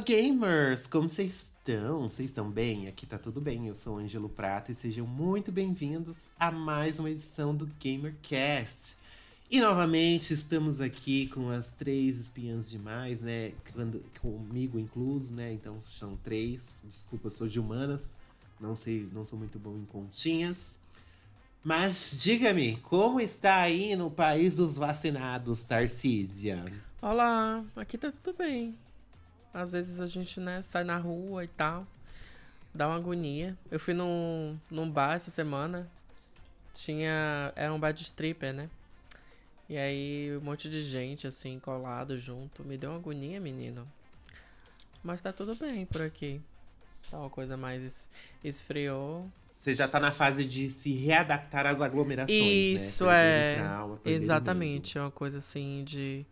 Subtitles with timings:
[0.00, 0.86] gamers!
[0.86, 2.08] Como vocês estão?
[2.08, 2.88] Vocês estão bem?
[2.88, 3.68] Aqui tá tudo bem.
[3.68, 8.96] Eu sou Ângelo Prata e sejam muito bem-vindos a mais uma edição do GamerCast.
[9.50, 13.52] E novamente estamos aqui com as três espiãs demais, né?
[13.74, 15.52] Quando, comigo incluso, né?
[15.52, 16.82] Então são três.
[16.82, 18.08] Desculpa, eu sou de humanas.
[18.58, 20.78] Não sei, não sou muito bom em continhas.
[21.62, 26.64] Mas diga-me, como está aí no país dos vacinados, Tarcísia?
[27.02, 28.74] Olá, aqui tá tudo bem.
[29.52, 31.86] Às vezes a gente, né, sai na rua e tal.
[32.74, 33.56] Dá uma agonia.
[33.70, 35.88] Eu fui num, num bar essa semana.
[36.72, 37.52] Tinha.
[37.56, 38.70] Era um bar de stripper, né?
[39.68, 42.62] E aí um monte de gente, assim, colado junto.
[42.64, 43.86] Me deu uma agonia, menino.
[45.02, 46.40] Mas tá tudo bem por aqui.
[47.10, 48.08] Tá uma coisa mais es-
[48.44, 49.28] esfriou.
[49.56, 53.54] Você já tá na fase de se readaptar às aglomerações, Isso, né?
[53.54, 53.58] É.
[54.06, 54.96] Exatamente.
[54.96, 56.24] É uma coisa assim de.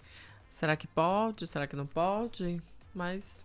[0.49, 1.47] Será que pode?
[1.47, 2.63] Será que não pode?
[2.95, 3.45] Mas.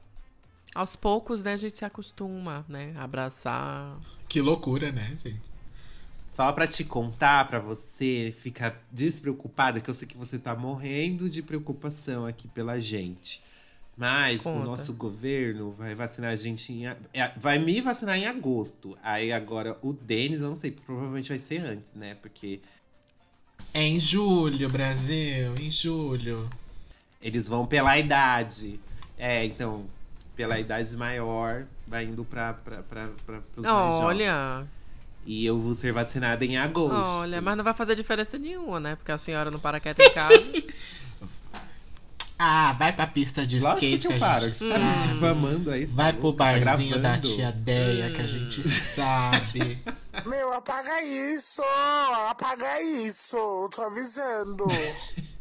[0.76, 2.94] Aos poucos, né, a gente se acostuma, né?
[2.98, 3.96] Abraçar.
[4.28, 5.54] Que loucura, né, gente?
[6.26, 11.30] Só pra te contar, pra você ficar despreocupada, que eu sei que você tá morrendo
[11.30, 13.44] de preocupação aqui pela gente.
[13.96, 14.60] Mas Conta.
[14.60, 16.88] o nosso governo vai vacinar a gente em.
[16.88, 16.98] é,
[17.38, 18.98] Vai me vacinar em agosto.
[19.04, 22.16] Aí agora o Denis, eu não sei, provavelmente vai ser antes, né?
[22.16, 22.60] Porque
[23.72, 26.50] É em julho, Brasil, em julho.
[27.22, 28.80] eles vão pela idade.
[29.18, 29.86] É, então,
[30.36, 34.06] pela idade maior, vai indo pra, pra, pra, pra, pros mais jovens.
[34.06, 34.64] Olha,
[35.26, 36.96] E eu vou ser vacinada em agosto.
[37.22, 38.96] olha, mas não vai fazer diferença nenhuma, né?
[38.96, 40.52] Porque a senhora não para quieta em casa.
[42.46, 44.46] Ah, vai pra pista de Lógico skate que eu a paro.
[44.48, 45.14] gente Você tá me sabe.
[45.14, 45.86] difamando aí.
[45.86, 46.34] Vai tá pro?
[46.34, 47.36] Tá barzinho da gravando?
[47.36, 48.28] tia Deia que a Hum.
[48.28, 49.78] gente sabe.
[50.26, 51.62] Meu, apaga isso!
[52.30, 53.70] Apaga isso!
[53.74, 54.66] Tô avisando.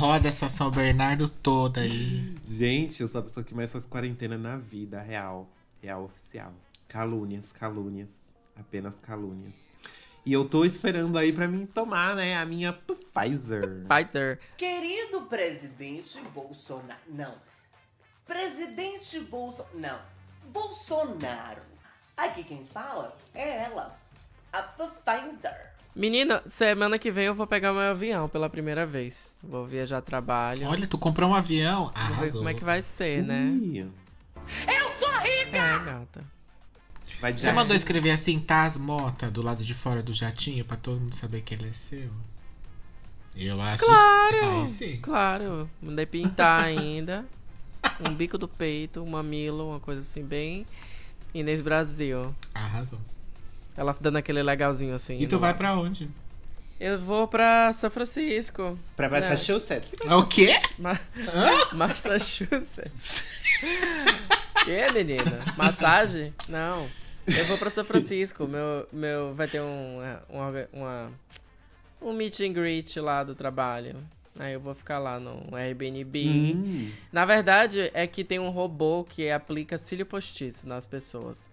[0.00, 2.34] Roda essa São Bernardo toda aí.
[2.42, 5.46] Gente, eu sou a pessoa que mais faz quarentena na vida, real.
[5.82, 6.54] Real oficial.
[6.88, 8.08] Calúnias, calúnias.
[8.58, 9.52] Apenas calúnias.
[10.24, 13.84] E eu tô esperando aí pra mim tomar, né, a minha Pfizer.
[13.86, 14.40] Fighter.
[14.56, 17.00] Querido presidente Bolsonaro.
[17.06, 17.34] Não.
[18.26, 19.78] Presidente Bolsonaro.
[19.78, 20.00] Não.
[20.50, 21.60] Bolsonaro.
[22.16, 24.00] Aqui quem fala é ela.
[24.50, 25.69] A Pfizer.
[26.00, 29.34] Menina, semana que vem eu vou pegar meu avião pela primeira vez.
[29.42, 30.66] Vou viajar a trabalho.
[30.66, 31.92] Olha, tu comprou um avião.
[32.08, 33.52] Vou ver como é que vai ser, né?
[33.52, 33.86] Ih,
[34.66, 36.24] É, gata.
[37.20, 40.78] vai de Você mandou escrever assim, Taz Mota, do lado de fora do jatinho, pra
[40.78, 42.08] todo mundo saber que ele é seu?
[43.36, 43.84] Eu acho.
[43.84, 44.62] Claro!
[44.62, 45.00] Aí sim.
[45.02, 47.26] Claro, mandei pintar ainda.
[48.00, 50.66] Um bico do peito, um mamilo, uma coisa assim, bem
[51.34, 52.34] Inês Brasil.
[52.54, 52.98] Arrasou.
[53.80, 55.16] Ela dando aquele legalzinho assim.
[55.18, 56.06] E tu no- vai pra onde?
[56.78, 58.78] Eu vou pra São Francisco.
[58.94, 59.94] Pra Massachusetts.
[60.04, 60.48] É o quê?
[60.78, 60.98] Ma
[61.72, 63.40] Massachusetts.
[64.66, 65.42] que, menina?
[65.56, 66.34] Massagem?
[66.46, 66.86] Não.
[67.26, 68.46] Eu vou pra São Francisco.
[68.46, 69.98] Meu, meu, vai ter um,
[70.28, 71.12] uma, uma,
[72.02, 73.96] um meet and greet lá do trabalho.
[74.38, 76.28] Aí eu vou ficar lá no Airbnb.
[76.28, 76.90] Hum.
[77.10, 81.48] Na verdade, é que tem um robô que aplica cílio postiço nas pessoas.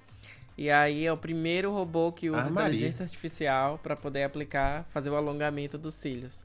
[0.58, 5.10] E aí é o primeiro robô que usa Ah, inteligência artificial pra poder aplicar, fazer
[5.10, 6.44] o alongamento dos cílios.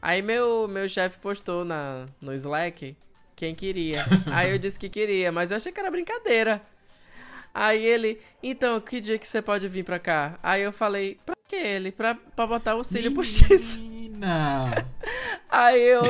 [0.00, 2.94] Aí meu, meu chefe postou na, no Slack
[3.34, 4.04] quem queria.
[4.30, 6.60] aí eu disse que queria, mas eu achei que era brincadeira.
[7.54, 10.38] Aí ele, então, que dia que você pode vir pra cá?
[10.42, 11.92] Aí eu falei, pra que ele?
[11.92, 13.78] Pra, pra botar o cílio postiço.
[13.78, 14.72] Menina.
[15.50, 16.02] Aí eu.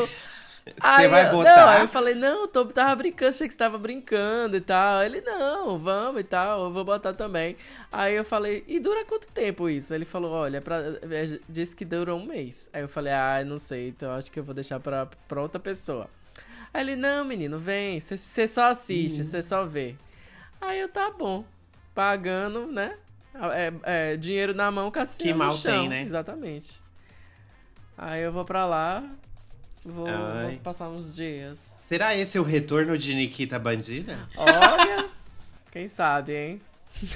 [0.80, 1.56] Aí vai eu, botar?
[1.56, 5.02] Não, aí eu falei, não, tô, tava brincando, achei que você tava brincando e tal.
[5.02, 7.56] Ele, não, vamos e tal, eu vou botar também.
[7.90, 9.92] Aí eu falei, e dura quanto tempo isso?
[9.92, 12.70] Ele falou, olha, pra, é, disse que dura um mês.
[12.72, 15.58] Aí eu falei, ah, não sei, então acho que eu vou deixar pra, pra outra
[15.58, 16.08] pessoa.
[16.72, 19.96] Aí ele, não, menino, vem, você só assiste, você só vê.
[20.60, 21.44] Aí eu, tá bom,
[21.94, 22.96] pagando, né?
[23.34, 25.80] É, é, dinheiro na mão, Cassiano Que mal chão.
[25.80, 26.02] tem, né?
[26.02, 26.80] Exatamente.
[27.96, 29.04] Aí eu vou pra lá,
[29.84, 31.58] vou, vou passar uns dias.
[31.76, 34.18] Será esse o retorno de Nikita Bandida?
[34.36, 35.08] Olha,
[35.70, 36.60] quem sabe, hein?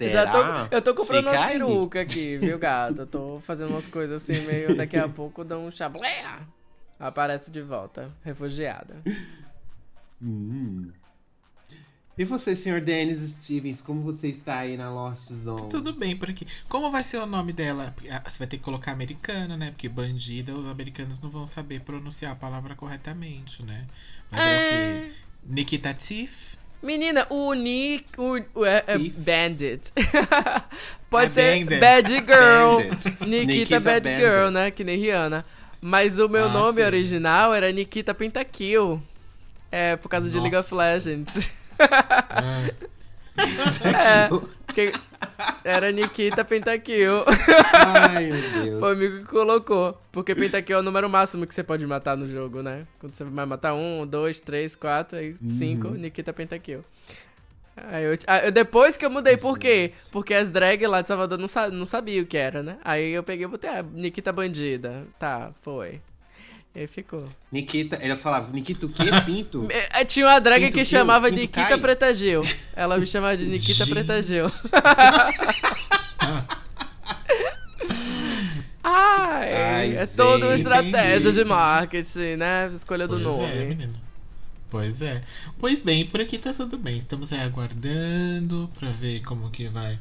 [0.00, 0.66] Já Será?
[0.68, 3.06] tô, eu tô comprando Fica umas perucas aqui, viu, gata?
[3.06, 6.24] Tô fazendo umas coisas assim, meio daqui a pouco dá um chablé.
[6.98, 8.96] Aparece de volta, refugiada.
[10.20, 10.90] Hum.
[12.18, 15.68] E você, senhor Dennis Stevens, como você está aí na Lost Zone?
[15.70, 16.46] Tudo bem por aqui.
[16.68, 17.94] Como vai ser o nome dela?
[18.10, 19.70] Ah, Você vai ter que colocar americana, né?
[19.70, 23.86] Porque bandida, os americanos não vão saber pronunciar a palavra corretamente, né?
[24.30, 25.12] Mas é o quê?
[25.48, 26.56] Nikita Tiff?
[26.82, 28.04] Menina, o Nick.
[28.18, 28.98] O, o- é, é.
[28.98, 29.90] Bandit.
[31.08, 31.80] Pode Ah, ser Bandit.
[31.80, 32.88] Bad Girl.
[32.90, 33.10] Bandit.
[33.26, 34.20] Nikita, Nikita Bad Bandit.
[34.20, 34.70] Girl, né?
[34.70, 35.44] Que nem Rihanna.
[35.80, 36.86] Mas o meu Ah, nome sim.
[36.86, 39.02] original era Nikita Pentakill.
[39.72, 40.82] É, por causa de League of Nossa.
[40.82, 41.50] Legends.
[43.96, 44.28] É,
[45.64, 47.24] era Nikita Pentakill.
[47.74, 48.80] Ai, meu Deus.
[48.80, 49.98] Foi o amigo que colocou.
[50.12, 52.86] Porque Pentakill é o número máximo que você pode matar no jogo, né?
[52.98, 56.84] Quando você vai matar um, dois, três, quatro, aí cinco, Nikita Pentakill.
[57.76, 59.92] Aí eu, ah, eu- depois que eu mudei, por quê?
[60.12, 62.76] Porque as drag lá de Salvador não, sa não sabia o que era, né?
[62.84, 65.04] Aí eu peguei e botei, ah, Nikita Bandida.
[65.18, 66.00] Tá, foi.
[66.74, 67.24] E aí ficou.
[67.50, 69.04] Nikita, elas falavam, Nikita o quê?
[69.26, 69.66] Pinto?
[69.70, 71.78] Eh, Tinha uma drag Pinto que chamava Pinto Nikita Kai?
[71.80, 72.40] Preta Gil.
[72.76, 73.86] Ela me chamava de Nikita.
[73.86, 74.44] Preta Gil.
[78.82, 82.70] Ai, Ai, é toda uma estratégia de marketing, né?
[82.72, 83.44] Escolha do pois nome.
[83.44, 83.94] é, menino.
[84.70, 85.22] Pois é.
[85.58, 86.96] Pois bem, por aqui tá tudo bem.
[86.98, 89.98] Estamos aí aguardando pra ver como que vai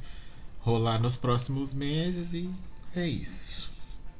[0.60, 2.50] rolar nos próximos meses e
[2.95, 3.69] é isso.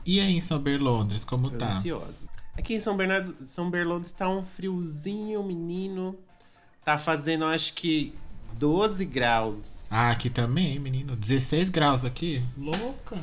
[0.06, 1.74] E aí em São Berlondres, como tá?
[1.78, 2.28] Ansiosa.
[2.60, 6.14] Aqui em São Bernardo, São Berlando está um friozinho, menino.
[6.84, 8.14] Tá fazendo, acho que
[8.54, 9.88] 12 graus.
[9.90, 11.16] Ah, aqui também, menino.
[11.16, 12.44] 16 graus aqui.
[12.58, 13.18] Louca.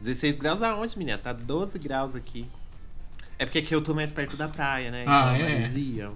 [0.00, 1.16] 16 graus aonde, menina?
[1.18, 2.46] Tá 12 graus aqui.
[3.38, 5.04] É porque aqui eu tô mais perto da praia, né?
[5.06, 5.52] Ah, Então, é?
[5.60, 6.12] maresia.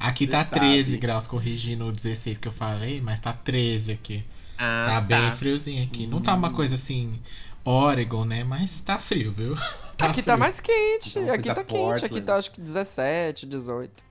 [0.00, 0.58] Aqui Você tá sabe.
[0.58, 4.24] 13 graus, corrigindo o 16 que eu falei, mas tá 13 aqui.
[4.58, 5.36] Ah, Tá bem tá.
[5.36, 6.04] friozinho aqui.
[6.08, 7.16] Não tá uma coisa assim,
[7.64, 8.42] Oregon, né?
[8.42, 9.54] Mas tá frio, viu?
[9.96, 11.18] Tá aqui tá mais quente.
[11.18, 12.04] Uma Aqui tá quente.
[12.04, 12.22] Aqui Portland.
[12.22, 14.04] tá acho que 17, 18.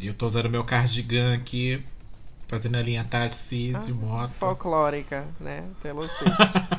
[0.00, 1.84] E eu tô usando meu cardigan aqui,
[2.48, 4.32] fazendo a linha Tarcísio, moto.
[4.32, 5.64] Folclórica, né?
[5.80, 6.36] Taylor Swift.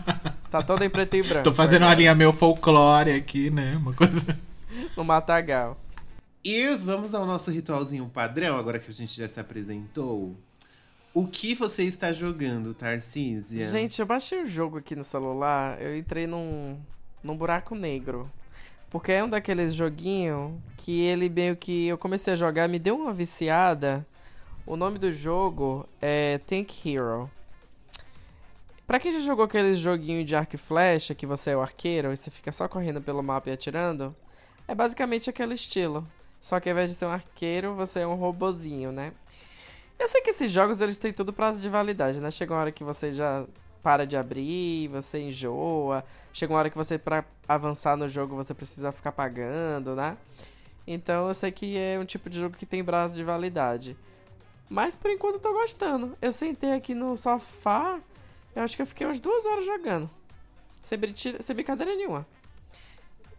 [0.50, 1.44] tá toda em preto e branco.
[1.44, 2.02] Tô fazendo uma verdade.
[2.02, 3.78] linha meu folclore aqui, né?
[3.78, 4.38] Uma coisa.
[4.98, 5.78] No Matagal.
[6.44, 10.36] E vamos ao nosso ritualzinho padrão, agora que a gente já se apresentou.
[11.14, 13.70] O que você está jogando, Tarcísia?
[13.70, 16.80] Gente, eu baixei um jogo aqui no celular, eu entrei num,
[17.24, 18.32] num buraco negro.
[18.90, 22.96] Porque é um daqueles joguinhos que ele meio que eu comecei a jogar, me deu
[22.96, 24.06] uma viciada.
[24.66, 27.30] O nome do jogo é Tank Hero.
[28.86, 32.12] Pra quem já jogou aqueles joguinho de arco e flecha, que você é o arqueiro
[32.12, 34.14] e você fica só correndo pelo mapa e atirando,
[34.68, 36.06] é basicamente aquele estilo.
[36.42, 39.14] Só que ao invés de ser um arqueiro, você é um robozinho, né?
[39.98, 42.30] Eu sei que esses jogos eles têm tudo prazo de validade, né?
[42.32, 43.46] Chega uma hora que você já
[43.82, 46.04] para de abrir, você enjoa.
[46.32, 50.18] Chega uma hora que você, pra avançar no jogo, você precisa ficar pagando, né?
[50.86, 53.98] Então eu sei que é um tipo de jogo que tem prazo de validade.
[54.70, 56.18] Mas por enquanto eu tô gostando.
[56.22, 58.00] Eu sentei aqui no sofá,
[58.56, 60.10] eu acho que eu fiquei umas duas horas jogando.
[60.80, 61.00] Sem,
[61.40, 62.26] sem brincadeira nenhuma.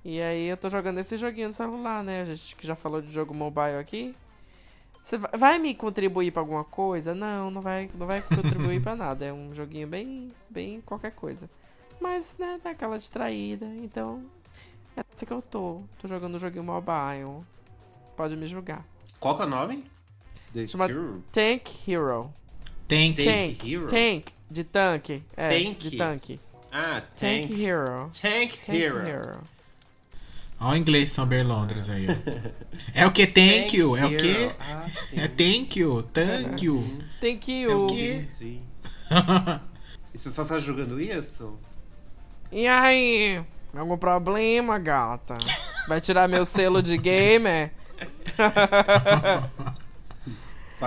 [0.05, 2.23] E aí eu tô jogando esse joguinho no celular, né?
[2.23, 4.15] A gente que já falou de jogo mobile aqui.
[5.03, 7.15] Você vai, me contribuir pra alguma coisa?
[7.15, 9.25] Não, não vai, não vai contribuir pra nada.
[9.27, 11.51] É um joguinho bem, bem qualquer coisa.
[12.01, 13.67] Mas, né, dá aquela distraída.
[13.67, 14.25] Então,
[14.97, 15.83] é assim que eu tô.
[16.01, 17.45] Tô jogando um joguinho mobile.
[18.17, 18.85] Pode me julgar.
[19.19, 19.85] Qual que é o nome?
[20.53, 21.21] The Chama- Cure?
[21.33, 22.33] Tank Hero.
[22.89, 23.73] Tank Tank.
[23.73, 23.87] Hero?
[23.87, 24.25] Tank.
[24.51, 25.23] De tanque.
[25.37, 25.79] É, Tank.
[25.79, 26.41] de tanque.
[26.71, 27.61] Ah, Tank, Tank.
[27.61, 28.11] Hero.
[28.21, 28.99] Tank, Tank Hero.
[29.09, 29.39] Hero.
[30.61, 32.07] Olha o inglês São Berlondres aí.
[32.95, 33.27] É o que?
[33.27, 33.97] Thank you.
[33.97, 34.51] É o que?
[34.61, 34.87] Ah.
[35.15, 36.03] É thank you.
[36.13, 36.85] Thank you.
[37.71, 37.87] É o you.
[37.87, 38.25] quê?
[38.25, 38.61] Entendi.
[40.15, 41.59] E você só tá jogando isso?
[42.51, 43.43] E aí?
[43.75, 45.35] Algum problema, gata?
[45.89, 47.73] Vai tirar meu selo de gamer?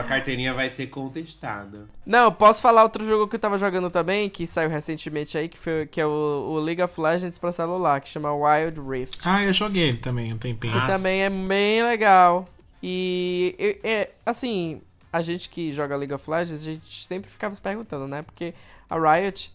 [0.02, 1.88] Sua carteirinha vai ser contestada.
[2.06, 5.58] Não, posso falar outro jogo que eu tava jogando também, que saiu recentemente aí, que,
[5.58, 9.20] foi, que é o, o League of Legends pra celular, que chama Wild Rift.
[9.26, 10.74] Ah, eu joguei ele também um tempinho.
[10.74, 12.48] Que Ah, também é bem legal.
[12.84, 14.82] E, e- é, assim,
[15.14, 18.22] a gente que joga League of Legends, a gente sempre ficava se perguntando, né?
[18.22, 18.54] Porque
[18.90, 19.52] a Riot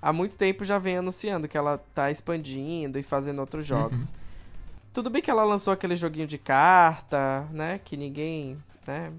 [0.00, 4.12] há muito tempo já vem anunciando que ela tá expandindo e fazendo outros jogos.
[4.94, 7.80] Tudo bem que ela lançou aquele joguinho de carta, né?
[7.84, 9.12] Que ninguém, né,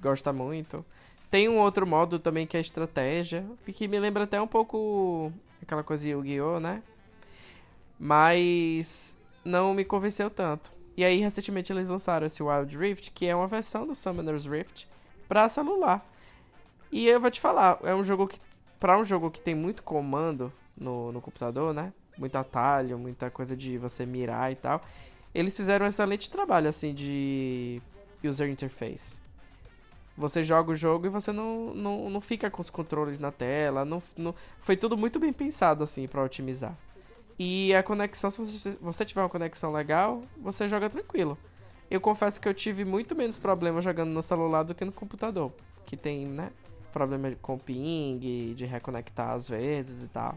[0.00, 0.84] gosta muito.
[1.30, 5.82] Tem um outro modo também que é estratégia, que me lembra até um pouco aquela
[5.82, 6.82] coisa Yu-Gi-Oh, né?
[7.98, 10.72] Mas não me convenceu tanto.
[10.96, 14.88] E aí, recentemente, eles lançaram esse Wild Rift, que é uma versão do Summoner's Rift
[15.28, 16.04] pra celular.
[16.90, 18.40] E eu vou te falar, é um jogo que.
[18.80, 21.92] Pra um jogo que tem muito comando no, no computador, né?
[22.16, 24.82] Muito atalho, muita coisa de você mirar e tal.
[25.34, 27.82] eles fizeram um excelente trabalho, assim, de
[28.24, 29.20] user interface.
[30.18, 33.84] Você joga o jogo e você não, não, não fica com os controles na tela.
[33.84, 36.76] Não, não, foi tudo muito bem pensado, assim, para otimizar.
[37.38, 41.38] E a conexão, se você, você tiver uma conexão legal, você joga tranquilo.
[41.88, 45.52] Eu confesso que eu tive muito menos problema jogando no celular do que no computador.
[45.86, 46.50] Que tem, né?
[46.92, 50.36] Problema com ping, de reconectar às vezes e tal.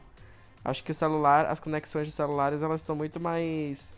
[0.63, 3.95] Acho que o celular, as conexões de celulares, elas são muito mais.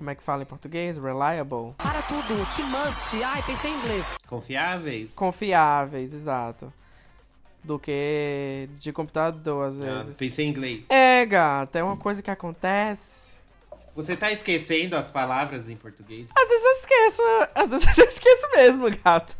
[0.00, 0.96] Como é que fala em português?
[0.96, 1.74] Reliable.
[1.76, 3.22] Para tudo, que must.
[3.22, 4.06] Ai, pensei em inglês.
[4.26, 5.10] Confiáveis?
[5.10, 6.72] Confiáveis, exato.
[7.62, 10.16] Do que de computador, às Ah, vezes.
[10.16, 10.84] pensei em inglês.
[10.88, 13.36] É, gata, é uma coisa que acontece.
[13.94, 16.28] Você tá esquecendo as palavras em português?
[16.34, 17.22] Às vezes eu esqueço,
[17.54, 19.36] às vezes eu esqueço mesmo, gato.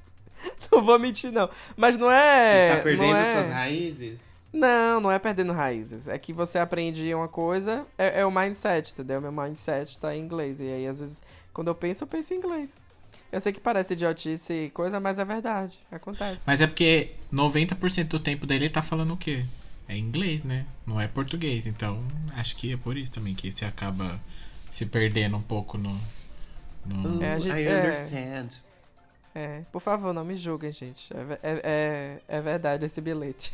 [0.72, 1.50] Não vou mentir, não.
[1.76, 2.70] Mas não é.
[2.70, 3.32] Você tá perdendo é...
[3.32, 4.29] suas raízes?
[4.52, 6.08] Não, não é perdendo raízes.
[6.08, 9.20] É que você aprende uma coisa, é, é o mindset, entendeu?
[9.20, 10.60] Meu mindset tá em inglês.
[10.60, 12.86] E aí, às vezes, quando eu penso, eu penso em inglês.
[13.30, 15.78] Eu sei que parece idiotice e coisa, mas é verdade.
[15.90, 16.44] Acontece.
[16.46, 19.44] Mas é porque 90% do tempo dele ele tá falando o quê?
[19.86, 20.66] É inglês, né?
[20.84, 21.66] Não é português.
[21.66, 22.02] Então,
[22.36, 24.20] acho que é por isso também que você acaba
[24.70, 25.96] se perdendo um pouco no.
[26.84, 27.22] no...
[27.22, 27.78] É, a gente- I é.
[27.78, 28.48] understand.
[29.32, 31.12] É, por favor, não me julguem, gente.
[31.14, 33.52] É, é, é, é verdade esse bilhete.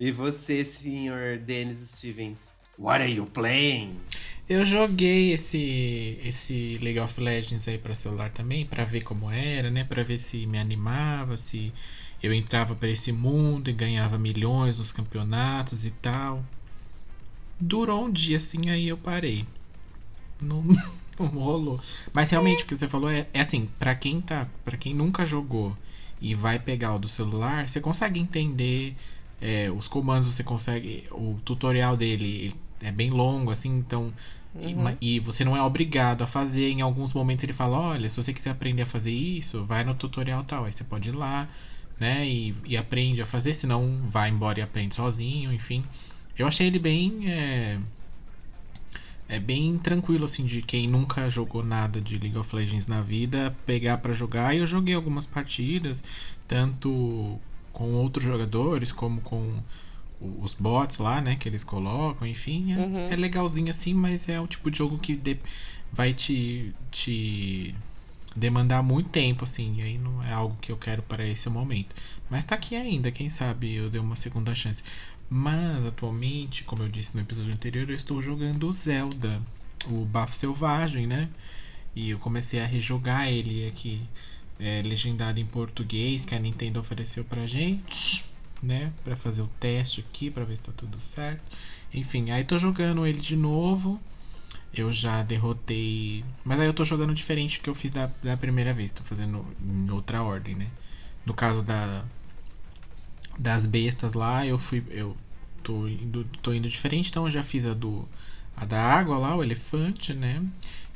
[0.00, 2.38] E você, senhor Dennis Stevens?
[2.76, 4.00] What are you playing?
[4.48, 9.70] Eu joguei esse esse League of Legends aí pra celular também, pra ver como era,
[9.70, 9.84] né?
[9.84, 11.72] Pra ver se me animava, se
[12.22, 16.44] eu entrava pra esse mundo e ganhava milhões nos campeonatos e tal.
[17.60, 19.46] Durou um dia assim, aí eu parei.
[20.40, 20.64] Não,
[21.18, 21.80] não rolou.
[22.12, 25.24] Mas realmente o que você falou é, é assim, pra quem tá, para quem nunca
[25.24, 25.76] jogou
[26.22, 28.94] e vai pegar o do celular, você consegue entender
[29.40, 31.04] é, os comandos, você consegue.
[31.10, 34.12] O tutorial dele ele é bem longo, assim, então.
[34.60, 34.96] e- Uhum.
[35.00, 36.70] E, você não é obrigado a fazer.
[36.70, 39.94] Em alguns momentos ele fala: olha, se você quiser aprender a fazer isso, vai no
[39.94, 40.64] tutorial tal.
[40.64, 41.48] Aí você pode ir lá,
[41.98, 42.26] né?
[42.26, 45.84] E, e aprende a fazer, senão vai embora e aprende sozinho, enfim.
[46.38, 47.30] Eu achei ele bem.
[47.30, 47.78] É,
[49.34, 53.56] é bem tranquilo, assim, de quem nunca jogou nada de League of Legends na vida,
[53.64, 54.54] pegar pra jogar.
[54.54, 56.04] E eu joguei algumas partidas,
[56.46, 57.40] tanto
[57.72, 59.54] com outros jogadores, como com
[60.20, 62.72] os bots lá, né, que eles colocam, enfim.
[62.74, 63.06] É, Uhum.
[63.10, 65.38] é legalzinho assim, mas é o tipo de jogo que de-
[65.90, 67.74] vai te, te
[68.36, 71.94] demandar muito tempo, assim, e aí não é algo que eu quero para esse momento.
[72.30, 74.82] Mas tá aqui ainda, quem sabe eu dei uma segunda chance.
[75.34, 79.40] Mas atualmente, como eu disse no episódio anterior, eu estou jogando Zelda,
[79.86, 81.26] o Bafo Selvagem, né?
[81.96, 84.02] E eu comecei a rejogar ele aqui,
[84.60, 88.26] é, legendado em português, que a Nintendo ofereceu pra gente,
[88.62, 88.92] né?
[89.02, 91.40] Pra fazer o teste aqui, pra ver se tá tudo certo.
[91.94, 93.98] Enfim, aí tô jogando ele de novo.
[94.74, 96.22] Eu já derrotei.
[96.44, 98.92] Mas aí eu tô jogando diferente do que eu fiz da, da primeira vez.
[98.92, 100.68] Tô fazendo em outra ordem, né?
[101.24, 102.04] No caso da.
[103.38, 104.84] Das bestas lá, eu fui.
[104.90, 105.16] Eu
[105.62, 108.06] tô indo, tô indo diferente, então eu já fiz a do.
[108.56, 110.42] A da água lá, o elefante, né?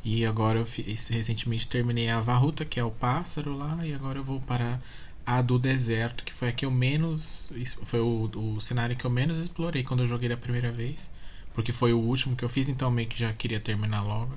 [0.04, 4.18] E agora eu fiz, recentemente terminei a Varruta, que é o pássaro lá, e agora
[4.18, 4.80] eu vou para
[5.24, 7.50] a do deserto, que foi a que eu menos.
[7.84, 11.10] Foi o, o cenário que eu menos explorei quando eu joguei da primeira vez.
[11.54, 14.34] Porque foi o último que eu fiz, então meio que já queria terminar logo.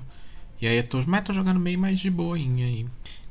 [0.60, 1.00] E aí eu tô.
[1.06, 2.86] Mas tô jogando meio mais de boinha aí.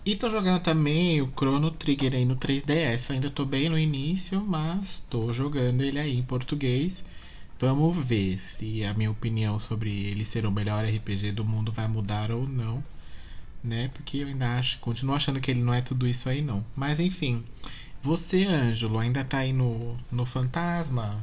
[0.10, 3.12] E tô jogando também o Chrono Trigger aí no 3DS.
[3.12, 7.06] Ainda tô bem no início, mas tô jogando ele aí em português.
[7.60, 11.88] Vamos ver se a minha opinião sobre ele ser o melhor RPG do mundo vai
[11.88, 12.84] mudar ou não.
[13.64, 13.92] Né?
[13.94, 16.66] Porque eu ainda acho, continuo achando que ele não é tudo isso aí não.
[16.76, 17.44] Mas enfim.
[18.02, 21.22] Você, Ângelo, ainda tá aí no, no Fantasma?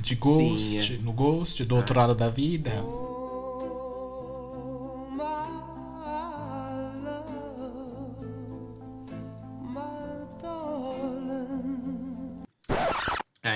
[0.00, 0.82] De Ghost?
[0.82, 0.98] Sim, é.
[0.98, 1.64] No Ghost?
[1.64, 2.72] Do outro lado da vida?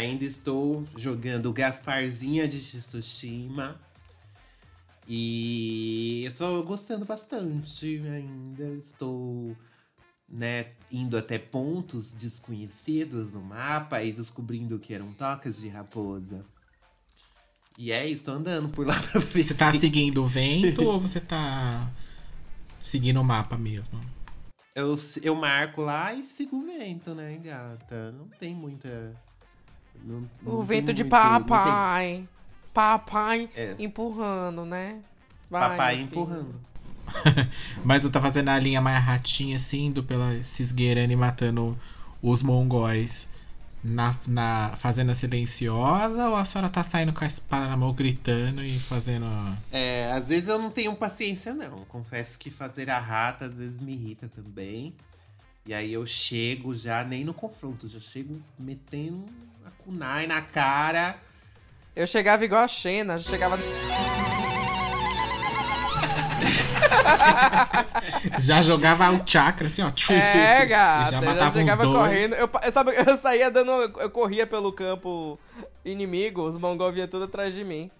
[0.04, 3.80] Ainda estou jogando Gasparzinha de Tsushima.
[5.06, 8.64] E eu estou gostando bastante ainda.
[8.86, 9.56] Estou
[10.28, 16.44] né, indo até pontos desconhecidos no mapa e descobrindo que eram tocas de raposa.
[17.76, 20.82] E é isso, tô andando por lá pra ver Você tá se- seguindo o vento
[20.84, 21.90] ou você tá
[22.82, 24.00] seguindo o mapa mesmo?
[24.74, 28.12] eu, eu marco lá e sigo o vento, né, gata?
[28.12, 29.14] Não tem muita.
[30.02, 32.28] Não- não O vento de muito- papai.
[32.72, 33.74] Papai É.
[33.78, 35.00] empurrando, né?
[35.50, 36.06] Vai, Papai filho.
[36.06, 36.60] empurrando.
[37.84, 41.78] Mas tu tá fazendo a linha mais ratinha, assim, indo pela cisgueirana e matando
[42.22, 43.28] os mongóis
[43.82, 48.64] na, na fazenda silenciosa ou a senhora tá saindo com a espada na mão gritando
[48.64, 49.26] e fazendo.
[49.70, 51.84] É, às vezes eu não tenho paciência, não.
[51.84, 54.94] Confesso que fazer a rata às vezes me irrita também.
[55.66, 59.24] E aí eu chego já, nem no confronto, já chego metendo
[59.84, 61.16] kunai na cara.
[61.94, 63.58] Eu chegava igual a Xena, já chegava.
[68.40, 69.90] Já jogava o chakra assim, ó.
[69.90, 71.10] tchu, É, gata.
[71.10, 72.34] Já matava já chegava correndo.
[72.34, 73.70] Eu, sabe, eu saía dando.
[73.70, 75.38] Eu corria pelo campo
[75.84, 77.90] inimigo, os mongol vinham tudo atrás de mim.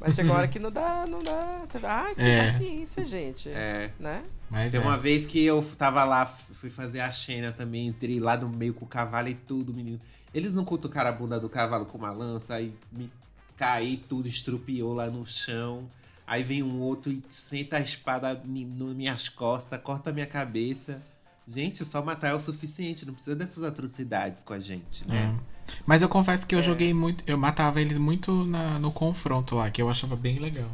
[0.00, 1.60] Mas chegou uma hora que não dá, não dá.
[1.64, 2.46] Você tem É.
[2.46, 3.48] paciência, gente.
[3.50, 3.90] É.
[3.98, 4.22] Né?
[4.50, 4.84] Mas Tem é.
[4.84, 8.74] uma vez que eu tava lá, fui fazer a Xena também, entrei lá no meio
[8.74, 9.98] com o cavalo e tudo, menino.
[10.34, 13.10] Eles não cutucaram a bunda do cavalo com uma lança, aí me
[13.56, 15.88] caí tudo, estrupiou lá no chão.
[16.26, 21.00] Aí vem um outro e senta a espada nas minhas costas, corta a minha cabeça.
[21.46, 25.34] Gente, só matar é o suficiente, não precisa dessas atrocidades com a gente, né?
[25.38, 25.54] É.
[25.86, 26.46] Mas eu confesso É.
[26.46, 27.22] que eu joguei muito.
[27.26, 30.70] Eu matava eles muito na- no confronto lá, que eu achava bem legal.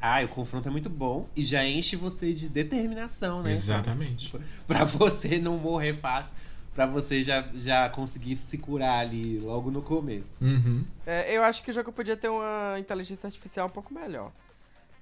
[0.00, 3.52] Ah, o confronto é muito bom e já enche você de determinação, né?
[3.52, 4.32] Exatamente.
[4.66, 6.32] Pra você não morrer fácil,
[6.76, 10.26] pra você já, já conseguir se curar ali logo no começo.
[10.42, 10.84] Uhum.
[11.06, 14.30] É, eu acho que o jogo podia ter uma inteligência artificial um pouco melhor.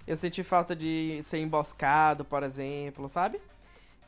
[0.07, 3.41] Eu senti falta de ser emboscado, por exemplo, sabe?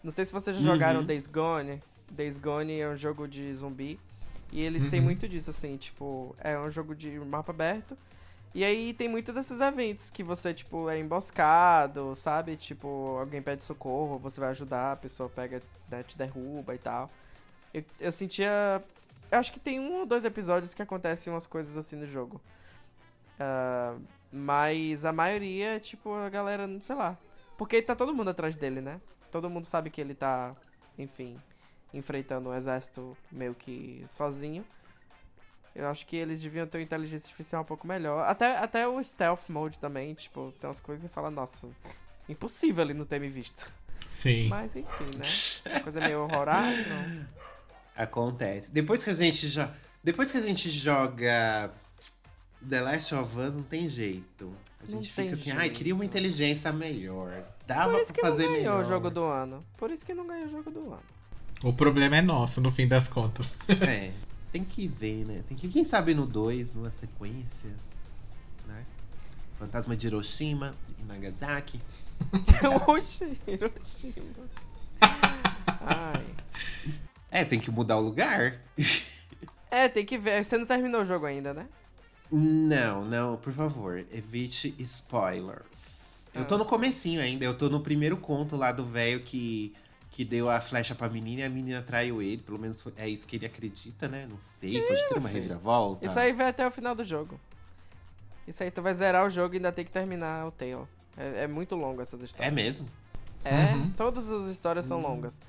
[0.03, 0.69] Não sei se vocês já Uhum.
[0.75, 1.83] jogaram Days Gone.
[2.11, 3.99] Days Gone é um jogo de zumbi.
[4.53, 5.07] E eles têm Uhum.
[5.07, 7.99] muito disso, assim, tipo, é um jogo de mapa aberto.
[8.55, 12.57] E aí tem muito desses eventos que você, tipo, é emboscado, sabe?
[12.57, 17.11] Tipo, alguém pede socorro, você vai ajudar, a pessoa pega, né, te derruba e tal.
[17.77, 18.83] Eu, eu sentia.
[19.31, 22.41] Eu acho que tem um ou dois episódios que acontecem umas coisas assim no jogo.
[23.39, 23.97] Ah,
[24.33, 27.19] mas a maioria tipo a galera, sei lá.
[27.59, 28.99] Porque tá todo mundo atrás dele, né?
[29.31, 30.55] Todo mundo sabe que ele tá,
[30.99, 31.39] enfim,
[31.93, 34.65] enfrentando um exército meio que sozinho.
[35.75, 38.27] Eu acho que eles deviam ter uma inteligência artificial um pouco melhor.
[38.27, 41.69] Até, até o stealth mode também, tipo, tem umas coisas que fala, nossa,
[42.27, 43.71] impossível ele não ter me visto.
[44.09, 44.49] Sim.
[44.49, 45.81] Mas enfim, né?
[45.83, 47.27] Coisa meio Horizon.
[47.97, 48.71] Acontece.
[48.71, 49.73] Depois que a gente já.
[50.05, 51.73] Depois que a gente joga
[52.69, 54.53] The Last of Us, não tem jeito.
[54.81, 55.77] A Não gente tem fica assim, ai, jeito.
[55.79, 57.43] queria uma inteligência melhor.
[57.67, 58.81] Dava Por isso que pra não fazer ganhou melhor.
[58.81, 59.65] o jogo do ano.
[59.79, 61.03] Por isso que não ganhou o jogo do ano.
[61.65, 63.53] O problema é nosso, no fim das contas.
[63.89, 64.13] É,
[64.53, 65.43] tem que ver, né?
[65.49, 67.71] Tem que, quem sabe no 2, numa sequência,
[68.67, 68.85] né?
[69.55, 71.81] Fantasma de Hiroshima e Nagasaki.
[72.87, 74.15] Oxi, Hiroshima.
[75.81, 76.25] Ai.
[77.37, 78.55] É, tem que mudar o lugar.
[79.69, 80.43] É, tem que ver.
[80.43, 81.67] Você não terminou o jogo ainda, né?
[82.31, 86.25] Não, não, por favor, evite spoilers.
[86.33, 86.59] Eu tô Ah.
[86.59, 89.75] no comecinho ainda, eu tô no primeiro conto lá do velho que,
[90.11, 93.09] que deu a flecha pra menina e a menina traiu ele, pelo menos foi- é
[93.09, 94.27] isso que ele acredita, né?
[94.31, 95.41] Não sei, pode ter uma filho.
[95.43, 96.07] reviravolta.
[96.07, 97.39] Isso aí vai até o final do jogo.
[98.47, 100.87] Isso aí tu vai zerar o jogo e ainda tem que terminar o Tale.
[101.17, 102.55] É, é muito longo essas É histórias.
[102.55, 102.89] mesmo?
[103.45, 103.89] É, Uhum.
[103.91, 105.41] todas as histórias são longas.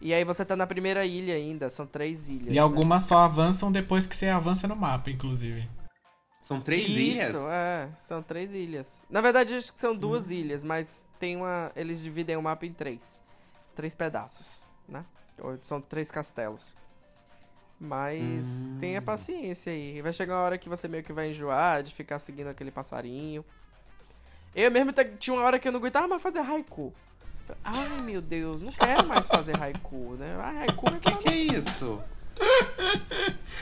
[0.00, 2.48] E aí você tá na primeira ilha ainda, são três ilhas.
[2.48, 2.58] E né?
[2.58, 5.68] algumas só avançam depois que você avança no mapa, inclusive.
[6.42, 7.34] São três Isso, ilhas?
[7.50, 9.04] é, são três ilhas.
[9.10, 9.96] Na verdade, acho que são Hum.
[9.98, 11.72] duas ilhas, mas tem uma.
[11.74, 13.22] Eles dividem o mapa em três.
[13.74, 15.04] Três pedaços, né?
[15.40, 16.76] Ou são três castelos.
[17.80, 18.78] Mas Hum.
[18.80, 20.00] tenha paciência aí.
[20.00, 23.44] Vai chegar uma hora que você meio que vai enjoar de ficar seguindo aquele passarinho.
[24.54, 26.94] Eu mesmo tinha uma hora que eu não aguentava mais fazer haiku.
[27.64, 30.36] Ai meu Deus, não quero mais fazer haiku, né?
[30.40, 32.02] Ai, haiku é O que, que é isso?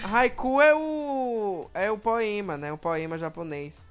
[0.05, 2.73] Haiku é o é o poema, né?
[2.73, 3.89] O poema japonês.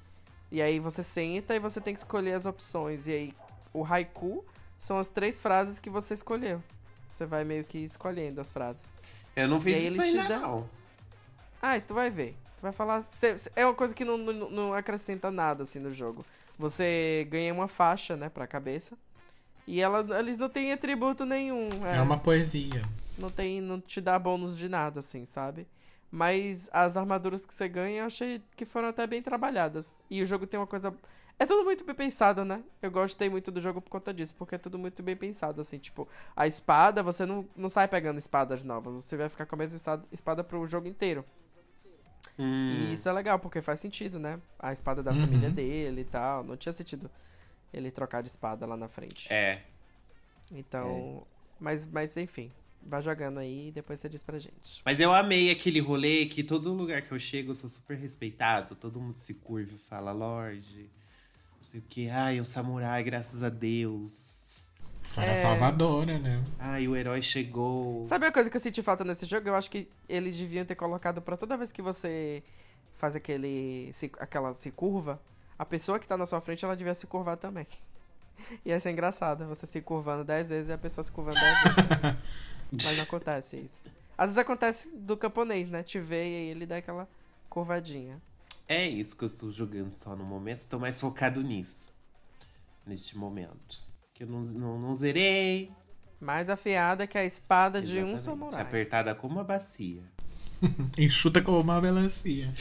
[0.50, 3.06] E aí você senta e você tem que escolher as opções.
[3.06, 3.34] E aí
[3.72, 4.44] o haiku
[4.78, 6.62] são as três frases que você escolheu.
[7.10, 8.94] Você vai meio que escolhendo as frases.
[9.36, 10.68] Eu não E aí isso ele te ainda, dá- não.
[11.62, 12.36] Ai, tu vai ver.
[12.56, 13.04] Tu vai falar.
[13.56, 16.24] é uma coisa que não, não, não acrescenta nada assim no jogo.
[16.58, 18.96] Você ganha uma faixa, né, pra cabeça.
[19.66, 21.84] E ela, eles não têm atributo nenhum.
[21.86, 22.82] É, uma poesia.
[23.16, 23.60] Não tem.
[23.60, 25.66] Não te dá bônus de nada, assim, sabe?
[26.10, 29.98] Mas as armaduras que você ganha eu achei que foram até bem trabalhadas.
[30.10, 30.94] E o jogo tem uma coisa.
[31.38, 32.62] É tudo muito bem pensado, né?
[32.80, 35.78] Eu gostei muito do jogo por conta disso, porque é tudo muito bem pensado, assim,
[35.78, 39.58] tipo, a espada, você não, não sai pegando espadas novas, você vai ficar com a
[39.58, 41.24] mesma espada, espada pro jogo inteiro.
[42.38, 44.40] Hum, E isso é legal, porque faz sentido, né?
[44.60, 45.24] A espada da Uhum.
[45.24, 46.44] família dele e tal.
[46.44, 47.10] Não tinha sentido
[47.74, 49.30] ele trocar de espada lá na frente.
[49.32, 49.60] É.
[50.52, 51.26] Então.
[51.58, 52.50] Mas, mas enfim.
[52.86, 54.82] Vai jogando aí e depois você diz pra gente.
[54.84, 58.74] Mas eu amei aquele rolê que todo lugar que eu chego eu sou super respeitado.
[58.74, 60.90] Todo mundo se curva e fala, Lorde.
[61.56, 62.10] Não sei o que.
[62.10, 64.70] Ai, o samurai, graças a Deus.
[65.06, 65.36] Senhora É.
[65.36, 66.44] Salvadora, né?
[66.58, 68.04] Ai, o herói chegou.
[68.04, 69.48] Sabe uma coisa que eu senti falta nesse jogo?
[69.48, 72.42] Eu acho que eles deviam ter colocado pra toda vez que você
[72.92, 73.90] faz aquele.
[73.94, 75.18] se- aquela se curva,
[75.58, 77.66] a pessoa que tá na sua frente ela devia se curvar também.
[78.64, 82.16] Ia ser engraçado você se curvando 10 vezes e a pessoa se curvando 10 vezes.
[82.84, 83.86] Mas não acontece isso.
[84.16, 85.82] Às vezes acontece do camponês, né?
[85.82, 87.08] Te vê e aí ele dá aquela
[87.48, 88.20] curvadinha.
[88.68, 90.60] É isso que eu estou jogando só no momento.
[90.60, 91.92] Estou mais focado nisso.
[92.86, 93.82] Neste momento.
[94.12, 95.70] Que eu não, não, não zerei.
[96.20, 98.22] Mais afiada que a espada de um Exatamente.
[98.22, 98.60] samurai.
[98.62, 100.02] Apertada como uma bacia.
[100.96, 102.52] Enxuta como uma melancia.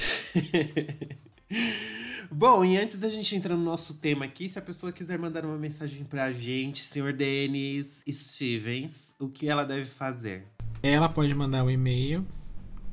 [2.31, 5.45] Bom, e antes da gente entrar no nosso tema aqui, se a pessoa quiser mandar
[5.45, 10.47] uma mensagem pra gente, senhor Denis Stevens, o que ela deve fazer?
[10.81, 12.25] Ela pode mandar um e-mail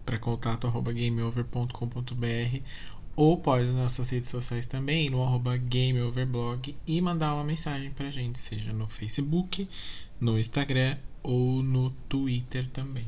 [0.05, 2.63] para contato@gameover.com.br
[3.17, 8.11] ou pode nas nossas redes sociais também, no arroba gameoverblog e mandar uma mensagem pra
[8.11, 9.69] gente, seja no Facebook,
[10.21, 13.07] no Instagram ou no Twitter também.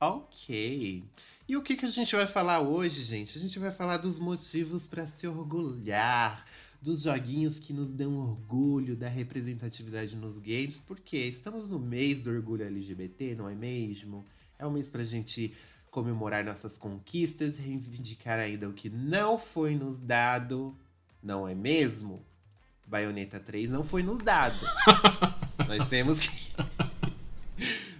[0.00, 1.04] Ok.
[1.48, 3.38] E o que, que a gente vai falar hoje, gente?
[3.38, 6.44] A gente vai falar dos motivos para se orgulhar,
[6.82, 12.30] dos joguinhos que nos dão orgulho da representatividade nos games, porque estamos no mês do
[12.30, 14.24] orgulho LGBT, não é mesmo?
[14.58, 15.54] É um mês pra gente
[15.88, 20.76] comemorar nossas conquistas, reivindicar ainda o que não foi nos dado,
[21.22, 22.24] não é mesmo?
[22.84, 24.58] Bayonetta 3 não foi nos dado.
[25.68, 26.28] Nós temos que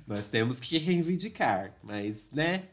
[0.06, 2.68] nós temos que reivindicar, mas, né?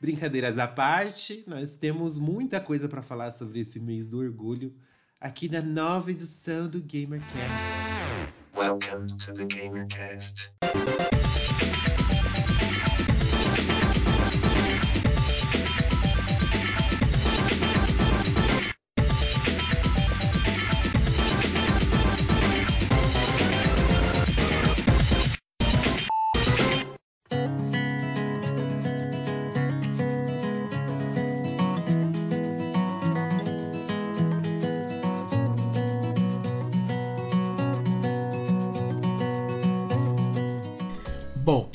[0.00, 4.74] Brincadeiras à parte, nós temos muita coisa para falar sobre esse mês do orgulho
[5.18, 7.40] aqui na nova edição do GamerCast.
[8.54, 10.52] Welcome to the GamerCast.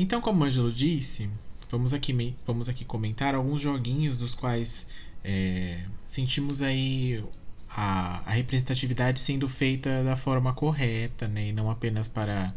[0.01, 1.29] Então como o Ângelo disse,
[1.69, 4.87] vamos aqui, vamos aqui comentar alguns joguinhos dos quais
[5.23, 7.23] é, sentimos aí
[7.69, 11.49] a, a representatividade sendo feita da forma correta, né?
[11.49, 12.53] E não apenas para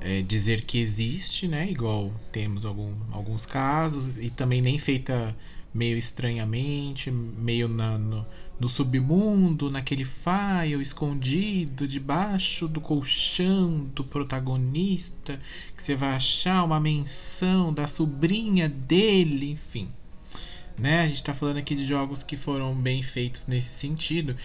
[0.00, 1.68] é, dizer que existe, né?
[1.68, 5.34] Igual temos algum, alguns casos, e também nem feita
[5.74, 8.26] meio estranhamente, meio na, no,
[8.58, 15.40] no submundo, naquele file escondido debaixo do colchão do protagonista,
[15.76, 19.88] que você vai achar uma menção da sobrinha dele, enfim.
[20.76, 21.02] Né?
[21.02, 24.36] A gente tá falando aqui de jogos que foram bem feitos nesse sentido.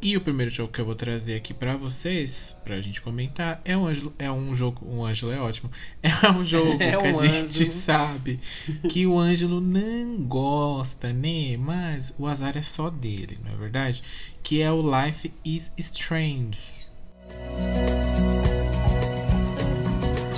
[0.00, 3.76] E o primeiro jogo que eu vou trazer aqui pra vocês, pra gente comentar, é
[3.76, 4.86] um, Ângelo- é um jogo.
[4.88, 5.70] Um Ângelo é ótimo.
[6.02, 7.70] É um jogo É que a um gente Ângelo.
[7.70, 8.40] sabe
[8.88, 11.56] que o Ângelo não gosta, né?
[11.58, 14.02] Mas o azar é só dele, não é verdade?
[14.42, 16.58] Que é o Life is Strange.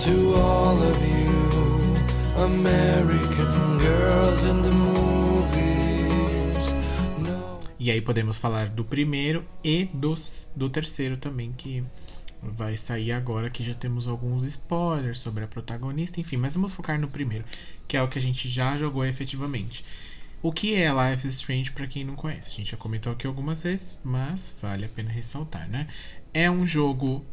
[0.02, 5.09] To all of you, American girls in the movies.
[7.90, 11.82] E aí podemos falar do primeiro e dos, do terceiro também, que
[12.40, 17.00] vai sair agora, que já temos alguns spoilers sobre a protagonista, enfim, mas vamos focar
[17.00, 17.44] no primeiro,
[17.88, 19.84] que é o que a gente já jogou efetivamente.
[20.40, 22.52] O que é Life is Strange para quem não conhece?
[22.52, 25.88] A gente já comentou aqui algumas vezes, mas vale a pena ressaltar, né?
[26.32, 27.24] É um jogo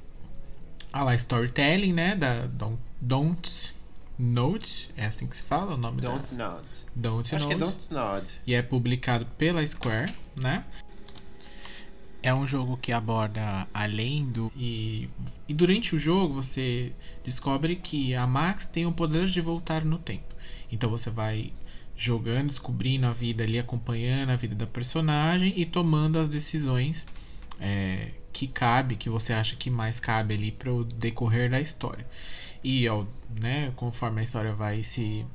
[0.91, 2.15] a la storytelling, né?
[2.15, 2.49] Da
[2.99, 3.76] Don't
[4.17, 6.67] Note, é assim que se fala o nome Don't da Nod.
[6.95, 8.31] Don't Acho que é Note Don't Nod.
[8.47, 10.65] e é publicado pela Square, né?
[12.23, 14.51] É um jogo que aborda além do.
[14.55, 15.07] E,
[15.47, 16.91] e durante o jogo você
[17.23, 20.35] descobre que a Max tem o poder de voltar no tempo.
[20.71, 21.53] Então você vai
[21.95, 27.07] jogando, descobrindo a vida ali, acompanhando a vida da personagem e tomando as decisões
[27.59, 32.05] é, que cabe, que você acha que mais cabe ali para o decorrer da história.
[32.63, 33.07] E ao,
[33.39, 35.25] né, conforme a história vai se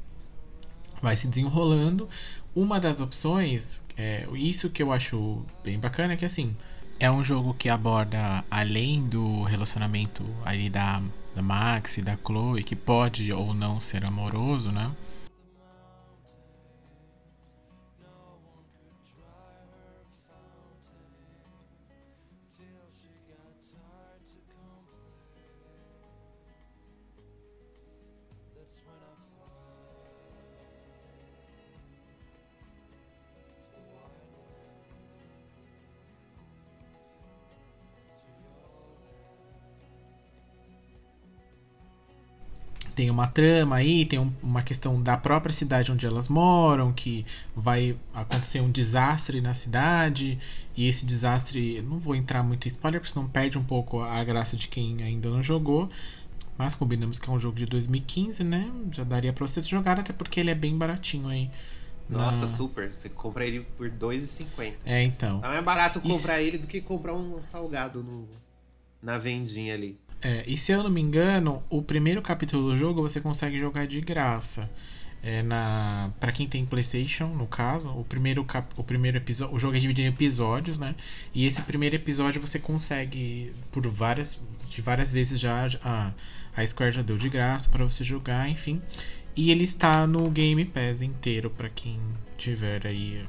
[1.01, 2.09] vai se desenrolando.
[2.55, 6.55] Uma das opções, é, isso que eu acho bem bacana, é que assim,
[7.01, 11.03] é um jogo que aborda além do relacionamento ali da,
[11.35, 14.91] da Max e da Chloe, que pode ou não ser amoroso, né?
[43.13, 47.97] Uma trama aí, tem um- uma questão da própria cidade onde elas moram, que vai
[48.13, 50.39] acontecer um desastre na cidade,
[50.77, 54.23] e esse desastre, não vou entrar muito em spoiler, porque senão perde um pouco a
[54.25, 55.89] graça de quem ainda não jogou.
[56.59, 58.71] Mas combinamos que é um jogo de 2015, né?
[58.91, 61.51] Já daria pra você jogar, até porque ele é bem baratinho aí.
[62.09, 62.91] na- Nossa, super.
[62.93, 64.77] Você compra ele por R$ 2,50.
[64.85, 65.41] É, então.
[65.41, 68.29] Tá mais barato comprar se- ele do que comprar um salgado no,
[69.03, 69.97] na vendinha ali.
[70.23, 73.87] É, e se eu não me engano, o primeiro capítulo do jogo você consegue jogar
[73.87, 74.71] de graça.
[75.25, 79.59] É na para quem tem PlayStation, no caso, o primeiro cap, o primeiro episódio, o
[79.59, 80.97] jogo é dividido em episódios, né?
[81.33, 86.13] E esse primeiro episódio você consegue por várias de várias vezes já a,
[86.57, 88.83] a Square já deu de graça para você jogar, enfim.
[89.37, 92.01] E ele está no Game Pass inteiro para quem
[92.37, 93.25] tiver aí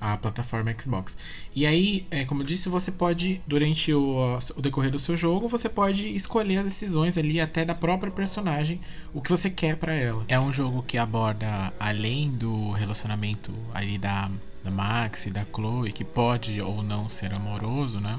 [0.00, 1.16] a plataforma Xbox.
[1.54, 5.48] E aí, é, como eu disse, você pode, durante o, o decorrer do seu jogo,
[5.48, 8.80] você pode escolher as decisões ali até da própria personagem,
[9.12, 10.24] o que você quer pra ela.
[10.28, 14.30] É um jogo que aborda, além do relacionamento ali da,
[14.62, 18.18] da Max e da Chloe, que pode ou não ser amoroso, né?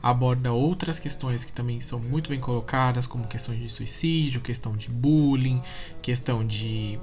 [0.00, 4.88] Aborda outras questões que também são muito bem colocadas, como questões de suicídio, questão de
[4.88, 5.60] bullying,
[6.00, 6.98] questão de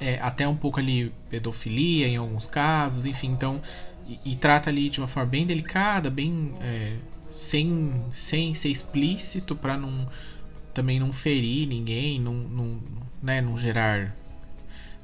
[0.00, 3.60] é, até um pouco ali pedofilia em alguns casos, enfim, então
[4.06, 6.96] e, e trata ali de uma forma bem delicada, bem é,
[7.36, 10.08] sem, sem ser explícito para não
[10.72, 12.78] também não ferir ninguém, não, não,
[13.20, 14.14] né, não gerar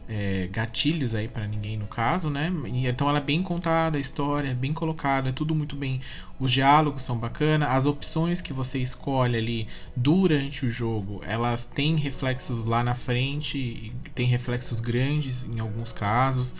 [0.08, 2.52] é, gatilhos aí para ninguém no caso, né?
[2.66, 6.00] E, então ela é bem contada, a história é bem colocada, é tudo muito bem.
[6.38, 11.96] Os diálogos são bacanas, as opções que você escolhe ali durante o jogo, elas têm
[11.96, 16.54] reflexos lá na frente, tem reflexos grandes em alguns casos.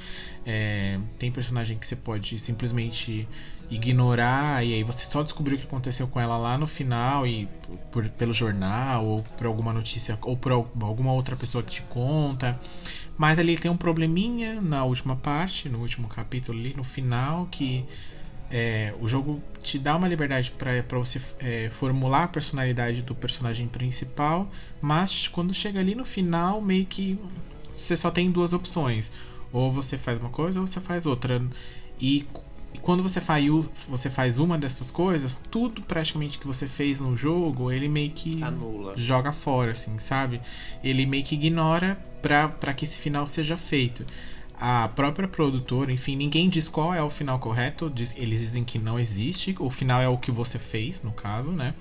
[0.46, 3.26] É, tem personagem que você pode simplesmente
[3.70, 7.48] ignorar e aí você só descobriu o que aconteceu com ela lá no final e
[7.90, 11.82] por, pelo jornal ou por alguma notícia ou por al- alguma outra pessoa que te
[11.82, 12.58] conta.
[13.16, 17.84] Mas ali tem um probleminha na última parte, no último capítulo ali, no final, que
[18.50, 23.68] é, o jogo te dá uma liberdade para você é, formular a personalidade do personagem
[23.68, 24.50] principal,
[24.80, 27.18] mas quando chega ali no final, meio que
[27.70, 29.10] você só tem duas opções.
[29.52, 31.40] Ou você faz uma coisa ou você faz outra.
[32.00, 32.26] E
[32.74, 33.44] e quando você faz,
[33.88, 38.42] você faz uma dessas coisas, tudo praticamente que você fez no jogo, ele meio que
[38.42, 38.94] Anula.
[38.96, 40.40] joga fora, assim, sabe?
[40.82, 44.04] Ele meio que ignora pra, pra que esse final seja feito.
[44.56, 48.78] A própria produtora, enfim, ninguém diz qual é o final correto, diz- eles dizem que
[48.78, 51.74] não existe, o final é o que você fez, no caso, né?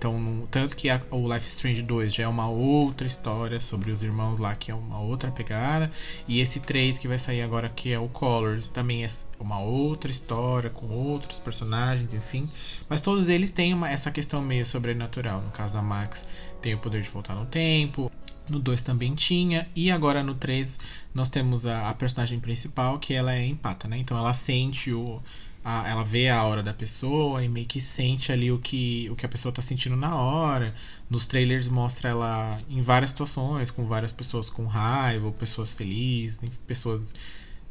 [0.00, 4.02] Então, tanto que a- o Life Strange 2 já é uma outra história sobre os
[4.02, 5.92] irmãos lá, que é uma outra pegada.
[6.26, 9.08] E esse 3 que vai sair agora, que é o Colors, também é
[9.38, 12.48] uma outra história, com outros personagens, enfim.
[12.88, 15.42] Mas todos eles têm uma- essa questão meio sobrenatural.
[15.42, 16.24] No caso da Max,
[16.62, 18.10] tem o poder de voltar no tempo.
[18.48, 19.68] No 2 também tinha.
[19.76, 20.78] E agora no 3
[21.12, 23.98] nós temos a, a personagem principal, que ela é empata, né?
[23.98, 25.20] Então ela sente o.
[25.64, 29.16] a- ela vê a aura da pessoa e meio que sente ali o que, o
[29.16, 30.74] que a pessoa tá sentindo na hora.
[31.08, 36.40] Nos trailers mostra ela em várias situações, com várias pessoas com raiva, ou pessoas felizes,
[36.66, 37.14] pessoas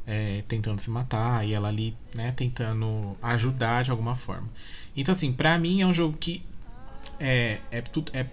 [0.06, 4.48] é, tentando se matar, e ela ali, né, tentando ajudar de alguma forma.
[4.96, 6.42] Então, assim, pra mim é um jogo que
[7.18, 8.26] é, é, tudo, é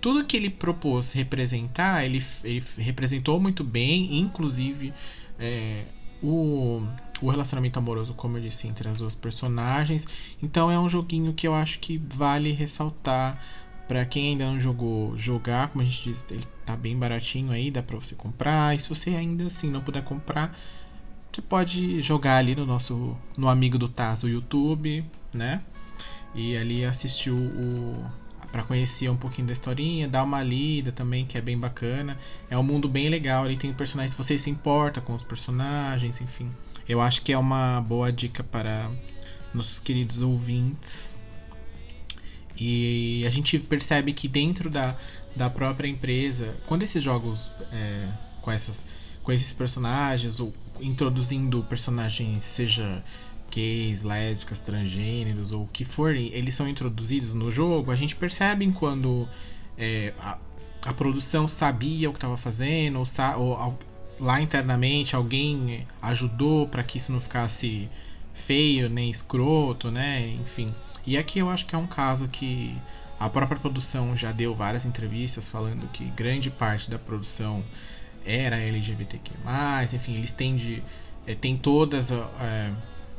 [0.00, 4.94] tudo que ele propôs representar, ele, ele representou muito bem, inclusive
[5.38, 5.84] é,
[6.22, 6.82] o,
[7.20, 10.06] o relacionamento amoroso, como eu disse, entre as duas personagens.
[10.42, 13.38] Então é um joguinho que eu acho que vale ressaltar
[13.86, 17.72] para quem ainda não jogou, jogar, como a gente disse, ele tá bem baratinho aí,
[17.72, 18.74] dá para você comprar.
[18.74, 20.56] E se você ainda assim não puder comprar,
[21.32, 25.04] você pode jogar ali no nosso no amigo do Taz, o YouTube,
[25.34, 25.60] né?
[26.34, 28.10] E ali assistir o, o
[28.50, 32.18] para conhecer um pouquinho da historinha, dar uma lida também, que é bem bacana.
[32.48, 36.50] É um mundo bem legal, ali tem personagens, você se importa com os personagens, enfim.
[36.90, 38.90] Eu acho que é uma boa dica para
[39.54, 41.16] nossos queridos ouvintes.
[42.58, 44.96] E a gente percebe que dentro da,
[45.36, 48.08] da própria empresa, quando esses jogos é,
[48.42, 48.84] com, essas,
[49.22, 53.04] com esses personagens, ou introduzindo personagens, seja
[53.52, 58.68] gays, lésbicas, transgêneros ou o que for, eles são introduzidos no jogo, a gente percebe
[58.72, 59.28] quando
[59.78, 60.36] é, a,
[60.86, 63.04] a produção sabia o que estava fazendo, ou,
[63.38, 63.78] ou
[64.20, 67.88] lá internamente alguém ajudou para que isso não ficasse
[68.34, 70.28] feio nem escroto, né?
[70.40, 70.68] Enfim.
[71.06, 72.76] E aqui eu acho que é um caso que
[73.18, 77.64] a própria produção já deu várias entrevistas falando que grande parte da produção
[78.24, 79.32] era LGBTQ+,
[79.94, 80.82] enfim, eles têm de
[81.40, 82.72] tem todas a-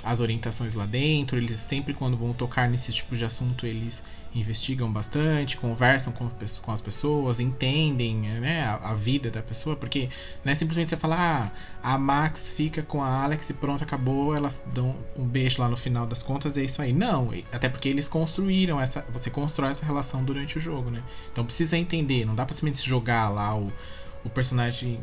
[0.03, 1.37] as orientações lá dentro.
[1.37, 6.29] Eles sempre, quando vão tocar nesse tipo de assunto, eles investigam bastante, conversam com,
[6.61, 10.09] com as pessoas, entendem né, a, a vida da pessoa, porque
[10.43, 14.33] não é simplesmente você falar, ah, a Max fica com a Alex e pronto, acabou,
[14.35, 16.93] elas dão um beijo lá no final das contas, é isso aí.
[16.93, 19.05] Não, e- até porque eles construíram essa.
[19.11, 21.03] Você constrói essa relação durante o jogo, né?
[21.31, 23.71] Então precisa entender, não dá pra simplesmente jogar lá o,
[24.23, 24.99] o personagem.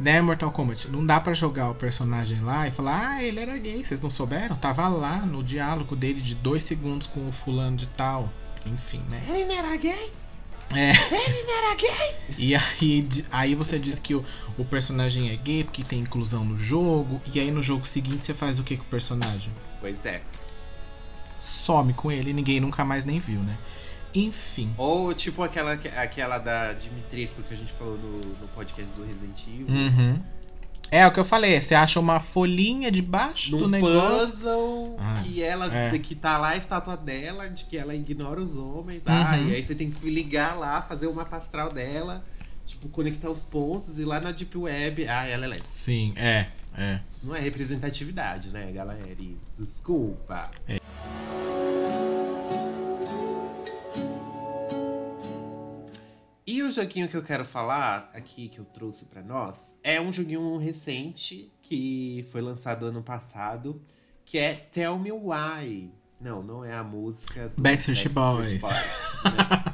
[0.00, 0.88] Né, Mortal Kombat?
[0.88, 4.08] Não dá pra jogar o personagem lá e falar, ah, ele era gay, vocês não
[4.10, 4.56] souberam?
[4.56, 8.32] Tava lá no diálogo dele de dois segundos com o fulano de tal.
[8.66, 9.22] Enfim, né?
[9.28, 10.12] Ele não era gay?
[10.74, 10.90] É.
[10.90, 12.16] Ele não era gay?
[12.38, 14.24] E aí, aí você diz que o,
[14.56, 17.20] o personagem é gay porque tem inclusão no jogo.
[17.32, 19.52] E aí no jogo seguinte você faz o que com o personagem?
[19.80, 20.22] Pois é.
[21.38, 23.58] Some com ele e ninguém nunca mais nem viu, né?
[24.14, 24.72] Enfim.
[24.76, 29.40] Ou tipo aquela, aquela da Dimitrescu que a gente falou no, no podcast do Resident
[29.48, 29.66] Evil.
[29.68, 30.22] Uhum.
[30.92, 34.26] É o que eu falei, você acha uma folhinha debaixo do Num negócio.
[34.36, 35.98] puzzle Ah, que ela é.
[35.98, 38.98] que tá lá a estátua dela, de que ela ignora os homens.
[38.98, 39.12] Uhum.
[39.14, 42.22] Ah, e aí você tem que ligar lá, fazer o mapa astral dela,
[42.66, 45.08] tipo, conectar os pontos e lá na Deep Web.
[45.08, 45.66] Ah, ela é lésbica.
[45.68, 47.00] Sim, é, é.
[47.24, 49.00] Não é representatividade, né, galera?
[49.18, 50.50] E Desculpa.
[50.68, 50.78] E
[56.72, 61.52] joguinho que eu quero falar aqui, que eu trouxe pra nós, é um joguinho recente
[61.62, 63.80] que foi lançado ano passado,
[64.24, 65.92] que é Tell Me Why.
[66.20, 68.62] Não, não é a música do Backstreet Boys.
[68.62, 68.68] né?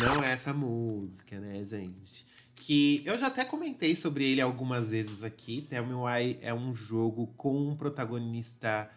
[0.00, 2.26] Não é essa música, né, gente?
[2.68, 5.62] Que eu já até comentei sobre ele algumas vezes aqui.
[5.70, 8.90] Tell Me Why é um jogo com um protagonista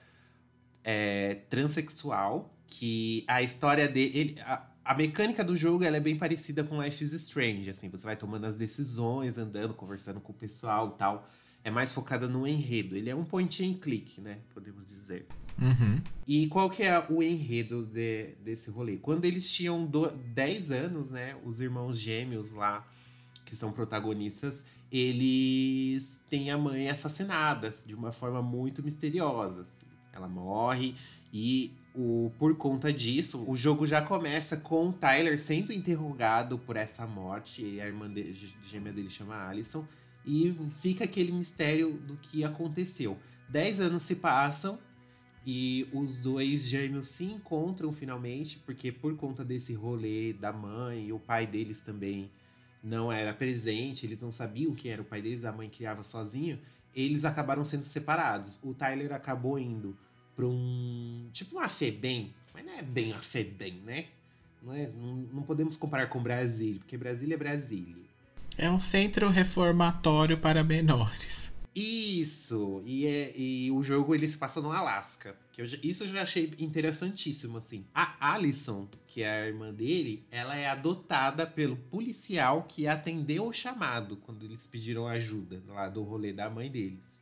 [0.84, 2.54] é, transexual.
[2.68, 4.12] Que a história dele.
[4.18, 7.70] ele- a, a mecânica do jogo ela é bem parecida com Life is Strange.
[7.70, 11.30] Assim, você vai tomando as decisões, andando, conversando com o pessoal e tal.
[11.64, 12.98] É mais focada no enredo.
[12.98, 14.40] Ele é um point and click, né?
[14.54, 15.28] Podemos dizer.
[15.62, 16.02] Uhum.
[16.28, 18.98] E qual que é o enredo de- desse rolê?
[18.98, 21.38] Quando eles tinham do- 10 anos, né?
[21.46, 22.86] Os irmãos gêmeos lá,
[23.52, 29.64] que são protagonistas, eles têm a mãe assassinada de uma forma muito misteriosa.
[29.64, 29.86] assim.
[30.14, 30.96] Ela morre
[31.34, 36.78] e o, por conta disso, o jogo já começa com o Tyler sendo interrogado por
[36.78, 37.62] essa morte.
[37.62, 38.32] E a irmã de,
[38.64, 39.86] gêmea dele chama Alison.
[40.26, 43.18] E fica aquele mistério do que aconteceu.
[43.50, 44.80] Dez anos se passam
[45.46, 51.20] e os dois gêmeos se encontram finalmente, porque por conta desse rolê da mãe o
[51.20, 52.32] pai deles também
[52.84, 56.60] não era presente, eles não sabiam quem era o pai deles, a mãe criava sozinho,
[56.96, 58.60] eles acabaram sendo separados.
[58.64, 59.98] O Tyler acabou indo
[60.36, 61.30] para um.
[61.32, 64.06] tipo uma FEBEM, mas não é bem uma FEBEM, né?
[64.62, 68.06] Não, é, não, não podemos comparar com Brasília, porque Brasília é Brasília.
[68.58, 71.31] É um centro reformatório para menores.
[71.74, 72.82] Isso!
[72.86, 75.36] E, é, e o jogo ele se passa no Alasca.
[75.54, 77.86] Que eu isso eu já achei interessantíssimo, assim.
[77.94, 83.54] A Alison, que é a irmã dele, ela é adotada pelo policial que atendeu o
[83.54, 87.22] chamado quando eles pediram ajuda lá do rolê da mãe deles.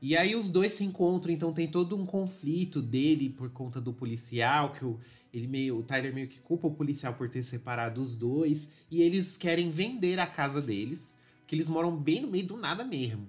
[0.00, 3.92] E aí os dois se encontram, então tem todo um conflito dele por conta do
[3.92, 4.98] policial, que o,
[5.32, 9.00] ele meio, o Tyler meio que culpa o policial por ter separado os dois, e
[9.00, 13.28] eles querem vender a casa deles, porque eles moram bem no meio do nada mesmo.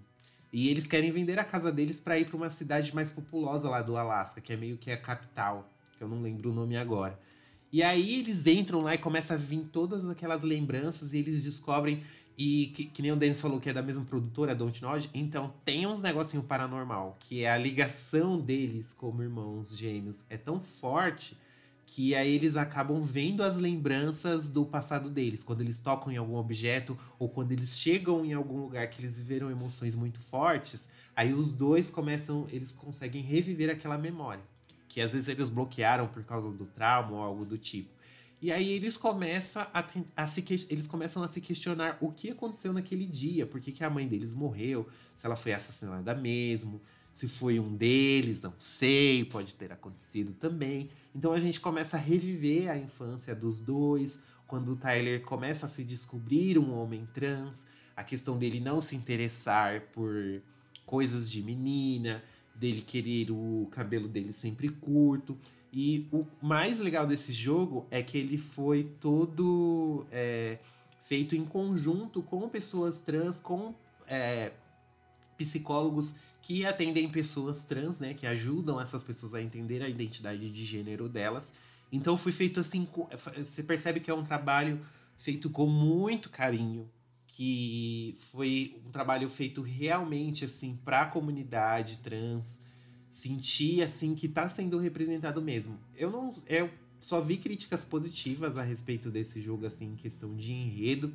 [0.53, 3.81] E eles querem vender a casa deles para ir para uma cidade mais populosa lá
[3.81, 7.19] do Alasca, que é meio que a capital, que eu não lembro o nome agora.
[7.71, 12.03] E aí eles entram lá e começam a vir todas aquelas lembranças e eles descobrem
[12.37, 15.87] e que, que nem o Dennis falou que é da mesma produtora, Dontnod, então tem
[15.87, 21.35] uns negocinho paranormal, que é a ligação deles como irmãos gêmeos é tão forte
[21.93, 26.37] que aí eles acabam vendo as lembranças do passado deles, quando eles tocam em algum
[26.37, 31.35] objeto ou quando eles chegam em algum lugar que eles viveram emoções muito fortes, aí
[31.35, 34.41] os dois começam, eles conseguem reviver aquela memória,
[34.89, 37.91] que às vezes eles bloquearam por causa do trauma ou algo do tipo.
[38.41, 42.73] E aí eles começam a, a se eles começam a se questionar o que aconteceu
[42.73, 46.81] naquele dia, por que, que a mãe deles morreu, se ela foi assassinada mesmo,
[47.13, 50.89] se foi um deles, não sei, pode ter acontecido também.
[51.13, 55.69] Então a gente começa a reviver a infância dos dois, quando o Tyler começa a
[55.69, 60.41] se descobrir um homem trans, a questão dele não se interessar por
[60.87, 62.21] coisas de menina,
[62.55, 65.37] dele querer o cabelo dele sempre curto.
[65.71, 70.57] E o mais legal desse jogo é que ele foi todo é,
[70.99, 73.73] feito em conjunto com pessoas trans, com
[74.07, 74.51] é,
[75.37, 78.13] psicólogos que atendem pessoas trans, né?
[78.13, 81.53] Que ajudam essas pessoas a entender a identidade de gênero delas.
[81.89, 82.85] Então foi feito assim,
[83.37, 84.79] você percebe que é um trabalho
[85.17, 86.89] feito com muito carinho,
[87.27, 92.59] que foi um trabalho feito realmente assim para a comunidade trans
[93.09, 95.79] sentir assim que tá sendo representado mesmo.
[95.95, 96.69] Eu não eu
[96.99, 101.13] só vi críticas positivas a respeito desse jogo assim em questão de enredo.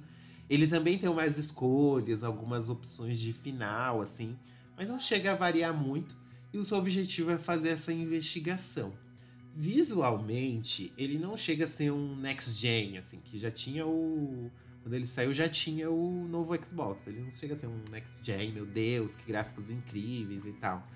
[0.49, 4.39] Ele também tem umas escolhas, algumas opções de final assim,
[4.79, 6.17] mas não chega a variar muito
[6.53, 8.93] e o seu objetivo é fazer essa investigação.
[9.55, 14.49] Visualmente, ele não chega a ser um next gen assim, que já tinha o
[14.81, 17.09] quando ele saiu já tinha o novo Xbox.
[17.09, 20.87] Ele não chega a ser um next gen, meu Deus, que gráficos incríveis e tal.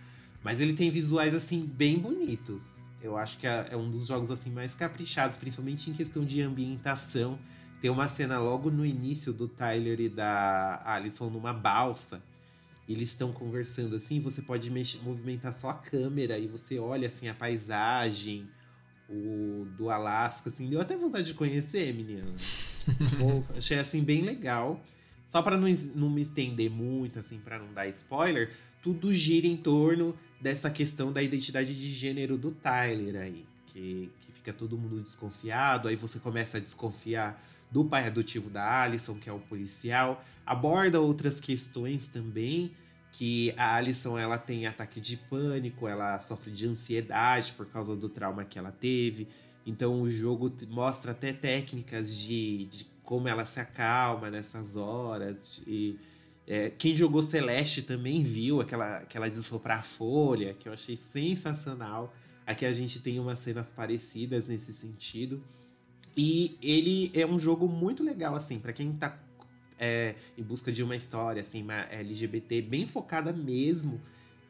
[0.45, 2.62] Mas ele tem visuais assim bem bonitos.
[3.03, 6.41] Eu acho que é é um dos jogos assim mais caprichados, principalmente em questão de
[6.41, 7.37] ambientação.
[7.80, 12.22] Tem uma cena logo no início do Tyler e da Alison numa balsa.
[12.89, 17.28] Eles estão conversando assim, você pode mexer, movimentar só a câmera e você olha assim
[17.28, 18.49] a paisagem,
[19.09, 22.24] o do Alasca, assim, deu até vontade de conhecer, menina.
[23.57, 24.83] Achei assim bem legal.
[25.26, 28.51] Só pra não, não me estender muito, assim, pra não dar spoiler,
[28.83, 33.47] tudo gira em torno dessa questão da identidade de gênero do Tyler aí.
[33.66, 37.43] Que, que fica todo mundo desconfiado, aí você começa a desconfiar
[37.73, 40.23] do pai adotivo da Alison, que é o policial.
[40.45, 42.73] Aborda outras questões também,
[43.12, 48.09] que a Alison ela tem ataque de pânico, ela sofre de ansiedade por causa do
[48.09, 49.27] trauma que ela teve.
[49.64, 55.62] Então o jogo mostra até técnicas de, de como ela se acalma nessas horas.
[55.66, 55.99] E,
[56.47, 60.97] é, quem jogou Celeste também viu aquela, aquela de soprar a folha, que eu achei
[60.97, 62.14] sensacional.
[62.47, 65.43] Aqui a gente tem umas cenas parecidas nesse sentido.
[66.16, 69.18] E ele é um jogo muito legal, assim, para quem tá
[69.78, 74.00] é, em busca de uma história, assim, uma LGBT bem focada mesmo.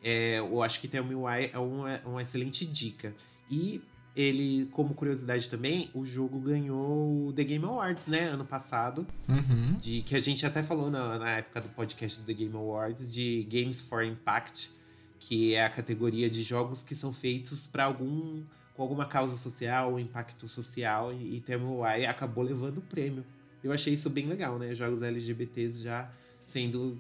[0.02, 3.14] É, eu acho que Tell Me Why é uma, uma excelente dica.
[3.50, 3.80] E
[4.14, 8.24] ele, como curiosidade também, o jogo ganhou o The Game Awards, né?
[8.28, 9.06] Ano passado.
[9.28, 9.76] Uhum.
[9.80, 13.12] De, que a gente até falou na, na época do podcast do The Game Awards,
[13.12, 14.72] de Games for Impact,
[15.18, 18.42] que é a categoria de jogos que são feitos para algum
[18.74, 22.82] com alguma causa social, um impacto social, e, e Tell Me Why acabou levando o
[22.82, 23.24] prêmio.
[23.62, 24.74] Eu achei isso bem legal, né?
[24.74, 26.10] Jogos LGBTs já
[26.44, 26.98] sendo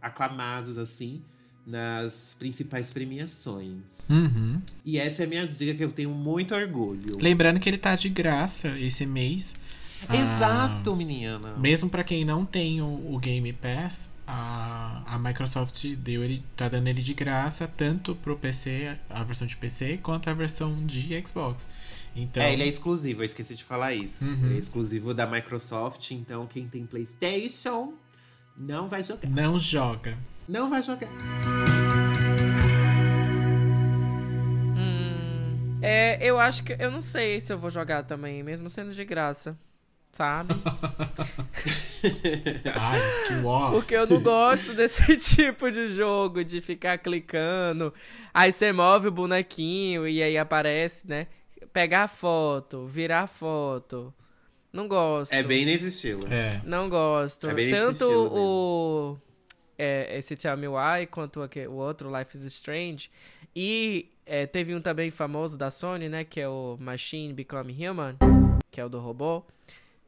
[0.00, 1.22] aclamados assim
[1.66, 4.08] nas principais premiações.
[4.08, 4.60] Uhum.
[4.84, 7.18] E essa é a minha dica que eu tenho muito orgulho.
[7.20, 9.54] Lembrando que ele tá de graça esse mês.
[10.08, 11.56] Ah, Exato, menina.
[11.58, 16.68] Mesmo pra quem não tem o, o Game Pass, a, a Microsoft deu ele, tá
[16.68, 21.18] dando ele de graça tanto pro PC, a versão de PC, quanto a versão de
[21.26, 21.70] Xbox.
[22.14, 24.26] Então, É, ele é exclusivo, eu esqueci de falar isso.
[24.26, 24.44] Uhum.
[24.44, 27.94] Ele é exclusivo da Microsoft, então quem tem PlayStation
[28.54, 29.30] não vai jogar.
[29.30, 30.18] não joga.
[30.46, 31.08] Não vai jogar.
[34.76, 36.76] Hum, é, eu acho que.
[36.78, 39.56] Eu não sei se eu vou jogar também, mesmo sendo de graça.
[40.12, 40.54] Sabe?
[42.74, 43.70] Ai, que ó.
[43.72, 47.92] Porque eu não gosto desse tipo de jogo, de ficar clicando.
[48.32, 51.26] Aí você move o bonequinho e aí aparece, né?
[51.72, 54.12] Pegar foto, virar foto.
[54.72, 55.32] Não gosto.
[55.32, 56.26] É bem nesse estilo.
[56.32, 56.60] É.
[56.64, 57.48] Não gosto.
[57.48, 59.18] É bem nesse Tanto estilo o.
[59.78, 63.10] É, esse Tell Me Why quanto o outro, Life is Strange.
[63.54, 66.24] E é, teve um também famoso da Sony, né?
[66.24, 68.16] Que é o Machine Become Human,
[68.70, 69.44] que é o do robô.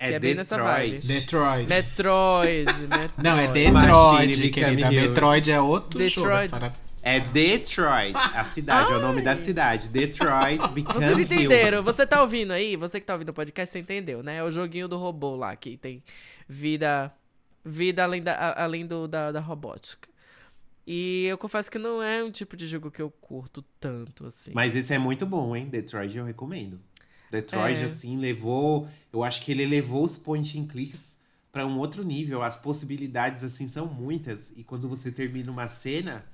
[0.00, 0.98] É, é bem nessa vibe.
[0.98, 1.68] Detroit.
[1.68, 3.12] Metroid, Metroid.
[3.18, 4.90] Não, é Detroit, querida.
[4.90, 6.26] Metroid é outro jogo.
[6.30, 6.48] Detroit.
[6.48, 6.74] Sarah.
[7.02, 9.88] É Detroit, a cidade, é o nome da cidade.
[9.88, 11.82] Detroit Become Vocês entenderam?
[11.82, 12.76] Você tá ouvindo aí?
[12.76, 14.36] Você que tá ouvindo o podcast, você entendeu, né?
[14.36, 16.02] É o joguinho do robô lá, que tem
[16.48, 17.12] vida
[17.64, 20.08] vida além da, além do, da, da robótica.
[20.86, 24.50] E eu confesso que não é um tipo de jogo que eu curto tanto, assim.
[24.54, 25.68] Mas esse é muito bom, hein?
[25.68, 26.80] Detroit eu recomendo.
[27.30, 27.84] Detroit, É.
[27.84, 28.88] assim, levou.
[29.12, 31.16] Eu acho que ele levou os point and clicks
[31.52, 32.42] pra um outro nível.
[32.42, 34.52] As possibilidades, assim, são muitas.
[34.56, 36.24] E quando você termina uma cena,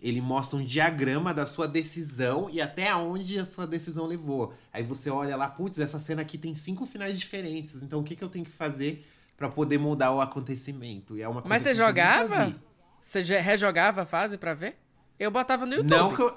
[0.00, 4.52] ele mostra um diagrama da sua decisão e até aonde a sua decisão levou.
[4.72, 7.80] Aí você olha lá, putz, essa cena aqui tem cinco finais diferentes.
[7.82, 9.04] Então o que, que eu tenho que fazer
[9.36, 11.16] pra poder mudar o acontecimento?
[11.16, 12.54] E é uma Mas você assim, jogava?
[13.00, 14.76] Você rejogava a fase pra ver?
[15.22, 15.88] Eu botava no YouTube.
[15.88, 16.36] Não, que eu,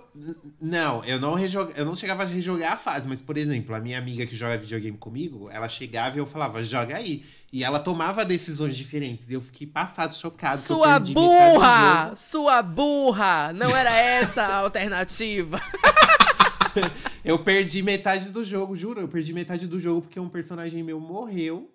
[0.62, 3.80] não, eu não, rejoga, eu não chegava a rejogar a fase, mas, por exemplo, a
[3.80, 7.26] minha amiga que joga videogame comigo, ela chegava e eu falava, joga aí.
[7.52, 9.28] E ela tomava decisões diferentes.
[9.28, 10.60] E eu fiquei passado, chocado.
[10.60, 12.16] Sua burra!
[12.16, 13.52] Sua burra!
[13.54, 15.60] Não era essa a alternativa.
[17.24, 19.00] Eu perdi metade do jogo, juro.
[19.00, 21.72] Eu perdi metade do jogo porque um personagem meu morreu.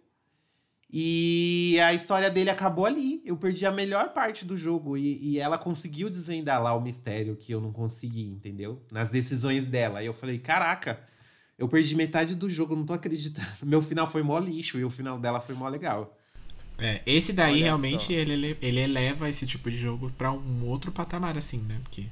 [0.92, 3.22] E a história dele acabou ali.
[3.24, 4.96] Eu perdi a melhor parte do jogo.
[4.96, 8.82] E, e ela conseguiu desvendar lá o mistério que eu não consegui, entendeu?
[8.90, 10.02] Nas decisões dela.
[10.02, 10.98] E eu falei, caraca,
[11.58, 13.46] Eu perdi metade do jogo, não tô acreditando.
[13.64, 16.16] Meu final foi mó lixo e o final dela foi mó legal.
[16.78, 18.12] É, esse daí Olha realmente só.
[18.12, 21.78] ele, ele, ele eleva esse tipo de jogo pra um outro patamar, assim, né?
[21.82, 22.06] Porque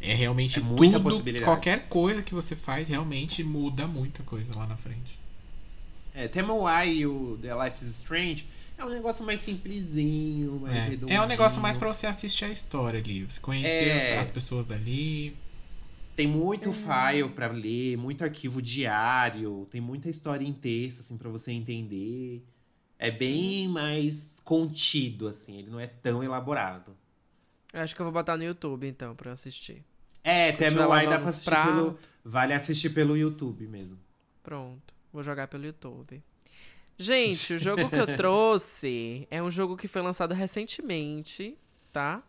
[0.00, 1.44] é realmente É muita tudo, possibilidade.
[1.44, 5.21] qualquer coisa que você faz realmente muda muita coisa lá na frente.
[6.14, 8.46] É, Temuai e o The Life is Strange
[8.76, 11.16] é um negócio mais simplesinho, mais É, redondinho.
[11.18, 14.14] é um negócio mais pra você assistir a história ali, você conhecer É.
[14.18, 15.36] as, as pessoas dali.
[16.14, 21.30] Tem muito file pra ler, muito arquivo diário, tem muita história em texto, assim, pra
[21.30, 22.44] você entender.
[22.98, 26.94] É bem mais contido, assim, ele não é tão elaborado.
[27.72, 29.82] Eu Acho que eu vou botar no YouTube, então, pra eu assistir.
[30.22, 31.98] É, Temuai dá pra assistir pelo.
[32.22, 33.98] Vale assistir pelo YouTube mesmo.
[34.42, 34.91] Pronto.
[35.12, 36.22] Vou jogar pelo YouTube.
[36.96, 41.58] Gente, o jogo que eu trouxe é um jogo que foi lançado recentemente,
[41.92, 42.22] tá?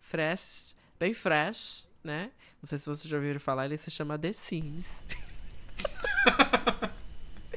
[0.00, 2.30] Fresh, bem fresh, né?
[2.60, 5.04] Não sei se vocês já ouviram falar, ele se chama The Sims.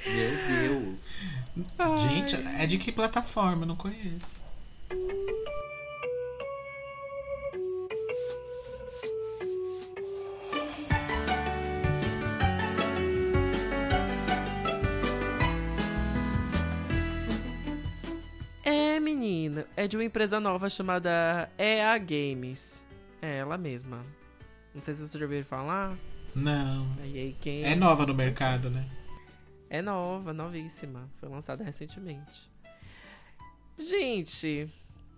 [0.06, 1.08] Meu Deus.
[2.10, 3.64] Gente, é de que plataforma?
[3.64, 4.44] Eu não conheço.
[19.50, 22.86] Menina, é de uma empresa nova chamada EA Games.
[23.22, 24.06] É ela mesma.
[24.74, 25.98] Não sei se vocês já ouviram falar.
[26.36, 26.88] Não.
[27.44, 27.66] Games.
[27.66, 28.88] É nova no mercado, né?
[29.70, 31.10] É nova, novíssima.
[31.16, 32.50] Foi lançada recentemente.
[33.78, 34.70] Gente,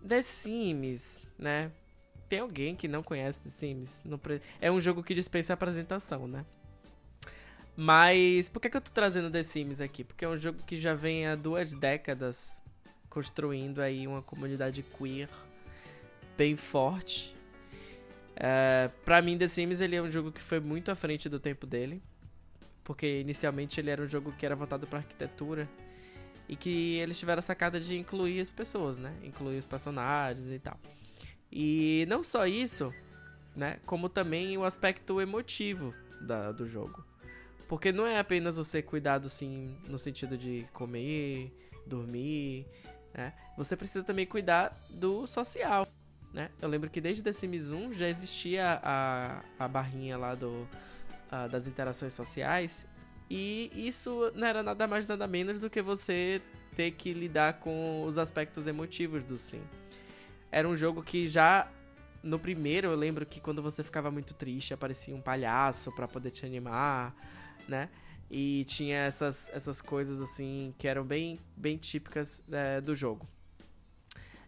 [0.08, 1.72] The Sims, né?
[2.30, 4.04] Tem alguém que não conhece The Sims?
[4.60, 6.46] É um jogo que dispensa apresentação, né?
[7.76, 10.04] Mas por que, que eu tô trazendo The Sims aqui?
[10.04, 12.57] Porque é um jogo que já vem há duas décadas
[13.18, 15.28] construindo aí uma comunidade queer
[16.38, 17.36] bem forte.
[18.36, 21.40] É, pra mim, The Sims ele é um jogo que foi muito à frente do
[21.40, 22.00] tempo dele.
[22.84, 25.68] Porque inicialmente ele era um jogo que era voltado pra arquitetura.
[26.48, 29.12] E que eles tiveram a sacada de incluir as pessoas, né?
[29.24, 30.80] Incluir os personagens e tal.
[31.52, 32.94] E não só isso,
[33.56, 33.80] né?
[33.84, 35.92] Como também o aspecto emotivo
[36.22, 37.04] da, do jogo.
[37.68, 41.52] Porque não é apenas você cuidar do sim no sentido de comer,
[41.88, 42.68] dormir,
[43.14, 43.34] né?
[43.58, 45.88] Você precisa também cuidar do social,
[46.34, 46.50] né?
[46.62, 50.68] Eu lembro que desde The Sims 1 já existia a, a barrinha lá do,
[51.50, 52.88] das interações sociais.
[53.30, 56.42] E isso não era nada mais nada menos do que você
[56.76, 59.62] ter que lidar com os aspectos emotivos do sim.
[60.52, 61.70] Era um jogo que já
[62.24, 66.32] no primeiro eu lembro que quando você ficava muito triste aparecia um palhaço pra poder
[66.32, 67.14] te animar,
[67.68, 67.90] né?
[68.30, 73.26] E tinha essas, essas coisas assim que eram bem, bem típicas eh, do jogo.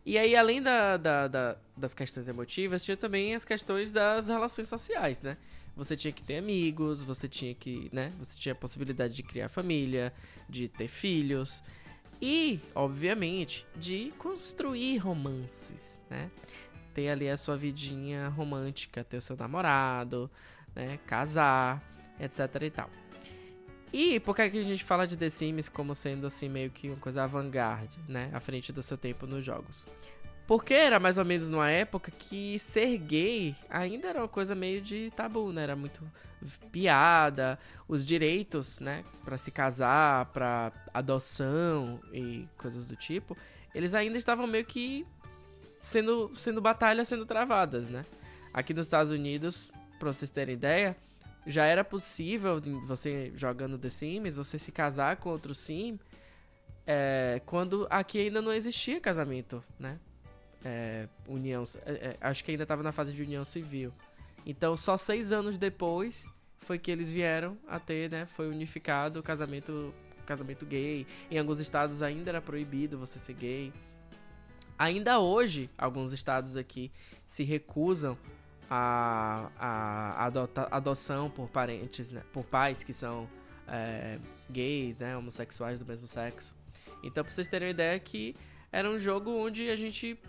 [0.05, 4.67] E aí, além da, da- da- das questões emotivas, tinha também as questões das relações
[4.67, 5.37] sociais, né?
[5.75, 8.11] Você tinha que ter amigos, você tinha que, né?
[8.19, 10.11] Você tinha a possibilidade de criar família,
[10.49, 11.63] de ter filhos
[12.21, 16.29] e, obviamente, de construir romances, né?
[16.93, 20.29] Ter ali a sua vidinha romântica, ter o seu namorado,
[20.75, 20.97] né?
[21.05, 21.81] Casar,
[22.19, 22.89] etc e tal.
[23.91, 26.69] E por que é que a gente fala de The Sims como sendo assim meio
[26.69, 28.29] que uma coisa avant-garde, né?
[28.33, 29.85] À frente do seu tempo nos jogos?
[30.45, 34.81] Porque era mais ou menos numa época que ser gay ainda era uma coisa meio
[34.81, 35.63] de tabu, né?
[35.63, 36.01] Era muito
[36.71, 43.37] piada, os direitos, né, Pra se casar, pra adoção e coisas do tipo,
[43.75, 45.05] eles ainda estavam meio que
[45.79, 48.05] sendo sendo batalhas sendo travadas, né?
[48.53, 50.97] Aqui nos Estados Unidos, pra vocês terem ideia,
[51.49, 55.99] já era possível você jogando The Sims, você se casar com outro sim,
[56.85, 59.99] é, quando aqui ainda não existia casamento, né?
[60.63, 63.91] É, união, é, é, acho que ainda estava na fase de união civil.
[64.45, 66.29] Então, só seis anos depois
[66.59, 68.27] foi que eles vieram a ter, né?
[68.27, 69.93] Foi unificado o casamento,
[70.25, 71.07] casamento gay.
[71.31, 73.73] Em alguns estados ainda era proibido você ser gay.
[74.77, 76.91] Ainda hoje, alguns estados aqui
[77.25, 78.17] se recusam
[78.69, 82.21] a, a adota, adoção por parentes, né?
[82.31, 83.27] por pais que são
[83.67, 85.17] é, gays, né?
[85.17, 86.55] homossexuais do mesmo sexo.
[87.03, 88.35] Então, pra vocês terem uma ideia que
[88.71, 90.19] era um jogo onde a gente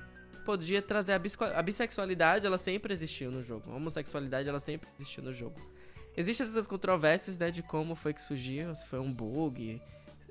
[0.45, 1.21] podia trazer a,
[1.57, 3.71] a bissexualidade, ela sempre existiu no jogo.
[3.71, 5.61] A homossexualidade, ela sempre existiu no jogo.
[6.17, 9.81] Existem essas controvérsias, né, de como foi que surgiu, se foi um bug,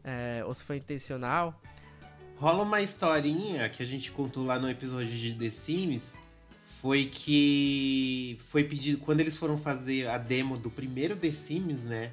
[0.04, 1.60] é, ou se foi intencional.
[2.36, 6.18] Rola uma historinha que a gente contou lá no episódio de The Sims.
[6.82, 9.00] Foi que foi pedido.
[9.00, 12.10] Quando eles foram fazer a demo do primeiro The Sims, né?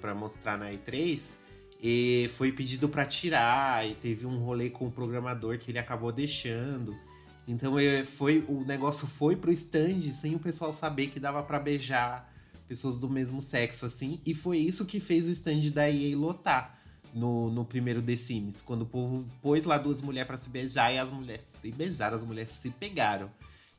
[0.00, 1.34] Pra mostrar na E3.
[1.82, 3.84] E foi pedido pra tirar.
[3.84, 6.96] E teve um rolê com o programador que ele acabou deixando.
[7.48, 11.58] Então é, foi, o negócio foi pro stand sem o pessoal saber que dava pra
[11.58, 12.32] beijar
[12.68, 14.20] pessoas do mesmo sexo, assim.
[14.24, 16.78] E foi isso que fez o stand da EA lotar
[17.12, 18.62] no, no primeiro The Sims.
[18.62, 22.14] Quando o povo pôs lá duas mulheres pra se beijar e as mulheres se beijaram,
[22.16, 23.28] as mulheres se pegaram.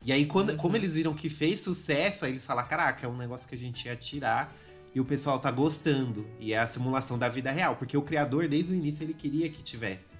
[0.07, 0.57] E aí, quando, Uhum.
[0.57, 3.57] como eles viram que fez sucesso, aí eles falaram: caraca, é um negócio que a
[3.57, 4.55] gente ia tirar
[4.95, 6.25] e o pessoal tá gostando.
[6.39, 9.49] E é a simulação da vida real, porque o criador, desde o início, ele queria
[9.49, 10.15] que tivesse.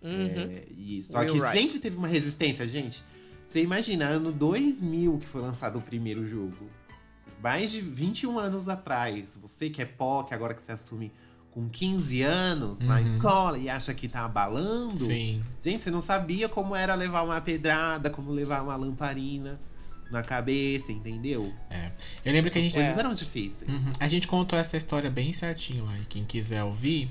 [0.00, 0.12] Uhum.
[0.12, 3.02] É, e, só Will que sempre teve uma resistência, gente.
[3.44, 6.70] Você imagina, ano 2000 que foi lançado o primeiro jogo.
[7.42, 9.36] Mais de 21 anos atrás.
[9.42, 11.12] Você que é POC, agora que você assume
[11.54, 13.00] com 15 anos na Uhum.
[13.06, 14.98] escola e acha que tá abalando.
[14.98, 15.40] Sim.
[15.62, 19.60] Gente, você não sabia como era levar uma pedrada, como levar uma lamparina
[20.10, 21.52] na cabeça, entendeu?
[22.24, 22.74] Eu lembro que a Essas gente.
[22.74, 23.70] coisas eram difíceis.
[23.70, 23.92] Uhum.
[24.00, 25.96] A gente contou essa história bem certinho lá.
[25.98, 27.08] E quem quiser ouvir,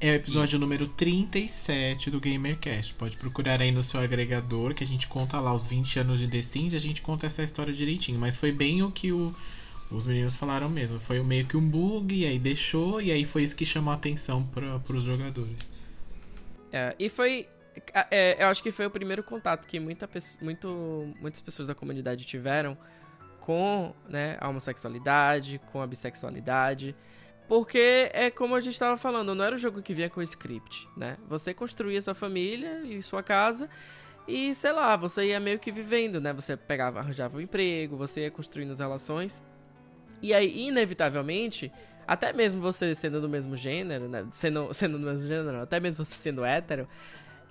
[0.00, 2.94] é o episódio número 37 do GamerCast.
[2.94, 6.28] Pode procurar aí no seu agregador, que a gente conta lá os 20 anos de
[6.28, 8.18] The Sims e a gente conta essa história direitinho.
[8.18, 9.34] Mas foi bem o que o-
[9.90, 10.98] os meninos falaram mesmo.
[10.98, 13.96] Foi meio que um bug, e aí deixou, e aí foi isso que chamou a
[13.96, 15.56] atenção para os jogadores.
[16.72, 17.48] É, e foi.
[18.10, 20.08] é, eu acho que foi o primeiro contato que muita,
[20.40, 22.76] muito, muitas pessoas da comunidade tiveram
[23.40, 26.96] com né, a homossexualidade, com a bissexualidade.
[27.48, 30.88] Porque é como a gente estava falando, não era um jogo que vinha com script,
[30.96, 31.16] né?
[31.28, 33.70] Você construía sua família e sua casa
[34.26, 36.32] e, sei lá, você ia meio que vivendo, né?
[36.32, 39.42] Você pegava, arranjava um emprego, você ia construindo as relações.
[40.22, 41.70] E aí, inevitavelmente,
[42.06, 44.26] até mesmo você sendo do mesmo gênero, né?
[44.30, 46.88] Sendo, sendo do mesmo gênero, até mesmo você sendo hétero,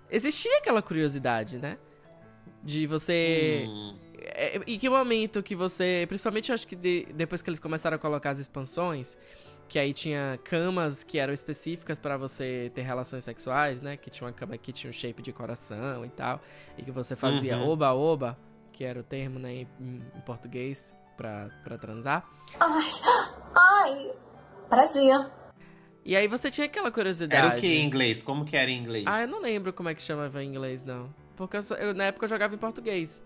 [0.10, 1.78] existia aquela curiosidade, né?
[2.64, 3.66] De você.
[3.68, 6.06] Hum, É, Em que momento que você.
[6.08, 9.18] Principalmente acho que de- depois que eles começaram a colocar as expansões,
[9.68, 13.96] que aí tinha camas que eram específicas pra você ter relações sexuais, né?
[13.98, 16.42] Que tinha uma cama que tinha um shape de coração e tal.
[16.78, 17.68] E que você fazia Uhum.
[17.70, 18.36] oba-oba,
[18.72, 22.26] que era o termo né, em, em português pra, pra transar.
[23.56, 24.12] Ai,
[24.70, 25.28] prazer.
[26.04, 27.46] E aí você tinha aquela curiosidade.
[27.48, 28.22] Era o que em inglês?
[28.22, 29.06] Como que era em inglês?
[29.08, 31.14] Ah, eu não lembro como é que chamava em inglês, não.
[31.36, 33.24] Porque eu só- eu- na época eu jogava em português.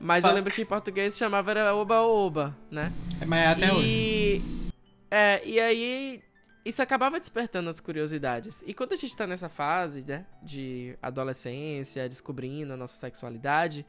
[0.00, 0.34] Mas eu Fuck.
[0.36, 2.92] lembro que em português chamava era oba-oba, né?
[3.26, 3.70] Mas é até e...
[3.70, 4.72] hoje.
[5.10, 6.22] É, e aí
[6.64, 8.64] isso acabava despertando as curiosidades.
[8.66, 13.84] E quando a gente tá nessa fase, né, de adolescência, descobrindo a nossa sexualidade,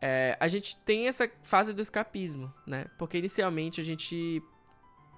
[0.00, 2.86] é, a gente tem essa fase do escapismo, né?
[2.98, 4.42] Porque inicialmente a gente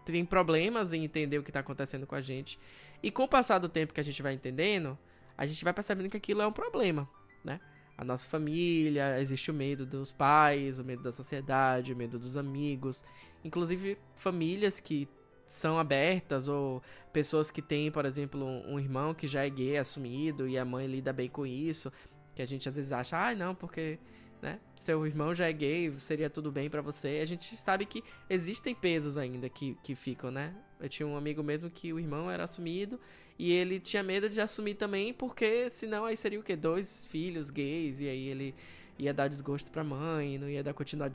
[0.05, 2.59] tem problemas em entender o que tá acontecendo com a gente.
[3.03, 4.99] E com o passar do tempo que a gente vai entendendo,
[5.37, 7.09] a gente vai percebendo que aquilo é um problema,
[7.45, 7.61] né?
[7.97, 12.37] A nossa família, existe o medo dos pais, o medo da sociedade, o medo dos
[12.37, 13.05] amigos.
[13.45, 15.09] Inclusive, famílias que
[15.47, 20.49] são abertas ou pessoas que têm, por exemplo, um, irmão que já é gay assumido
[20.49, 21.93] e a mãe lida bem com isso,
[22.35, 23.99] que a gente às vezes acha, ai não, porque
[24.43, 27.21] né, seu irmão já é gay, seria tudo bem pra você.
[27.23, 30.53] A gente sabe que existem pesos ainda que, que ficam, né?
[30.81, 32.99] Eu tinha um amigo mesmo que o irmão era assumido
[33.39, 36.57] e ele tinha medo de assumir também, porque senão aí seria o quê?
[36.57, 38.55] Dois filhos gays, e aí ele
[38.99, 41.15] ia dar desgosto pra mãe, não ia dar continuidade,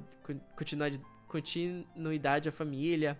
[0.55, 3.19] continuidade à família.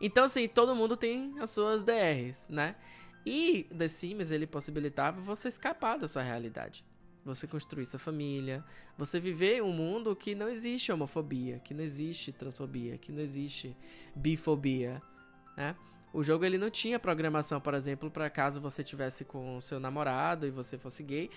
[0.00, 2.76] Então, assim, todo mundo tem as suas DRs, né?
[3.24, 6.84] E The Sims, ele possibilitava você escapar da sua realidade.
[7.26, 8.64] Você construir sua família,
[8.96, 13.76] você viver um mundo que não existe homofobia, que não existe transfobia, que não existe
[14.14, 15.02] bifobia,
[15.56, 15.74] né?
[16.12, 20.46] O jogo ele não tinha programação, por exemplo, para caso você tivesse com seu namorado
[20.46, 21.28] e você fosse gay,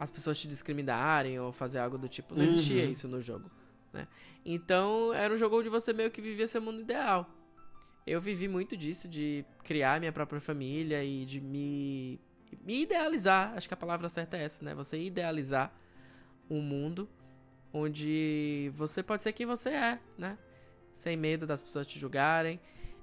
[0.00, 2.34] as pessoas te discriminarem ou fazer algo do tipo.
[2.34, 2.90] Não existia Uhum.
[2.90, 3.48] isso no jogo,
[3.92, 4.08] né?
[4.44, 7.24] Então, era um jogo onde você meio que vivia seu mundo ideal.
[8.04, 12.18] Eu vivi muito disso, de criar minha própria família e de me,
[12.64, 13.52] me idealizar.
[13.56, 14.74] Acho que a palavra certa é essa, né?
[14.74, 15.72] Você idealizar
[16.48, 17.08] um mundo
[17.72, 20.36] onde você pode ser quem você é, né?
[20.92, 22.60] Sem medo das pessoas te julgarem.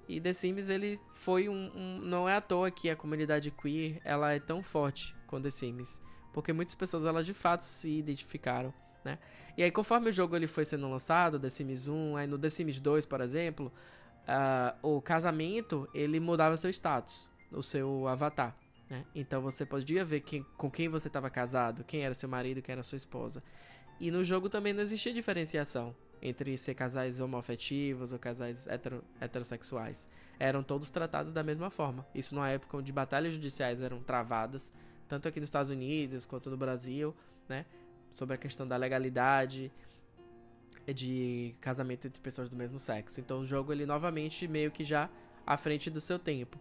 [0.08, 4.00] E The Sims, ele foi um, um- Não é à toa que a comunidade queer,
[4.04, 6.02] ela é tão forte com The Sims.
[6.34, 8.74] Porque muitas pessoas, elas de fato se identificaram,
[9.04, 9.18] né?
[9.58, 12.50] E aí, conforme o jogo ele foi sendo lançado, The Sims 1, aí no The
[12.50, 13.74] Sims 2, por exemplo,
[14.28, 18.56] ah, o casamento, ele mudava seu status, o seu avatar,
[18.90, 19.06] né?
[19.14, 22.74] Então você podia ver quem, com quem você estava casado, quem era seu marido, quem
[22.74, 23.44] era sua esposa.
[24.00, 30.10] E no jogo também não existia diferenciação entre ser casais homoafetivos ou casais hetero, heterossexuais.
[30.40, 32.06] Eram todos tratados da mesma forma.
[32.14, 34.74] Isso numa época onde batalhas judiciais eram travadas,
[35.08, 37.16] tanto aqui nos Estados Unidos quanto no Brasil,
[37.48, 37.66] né?
[38.12, 39.72] Sobre a questão da legalidade
[40.94, 43.20] de casamento entre pessoas do mesmo sexo.
[43.20, 45.10] Então o jogo ele novamente meio que já
[45.46, 46.58] à frente do seu tempo,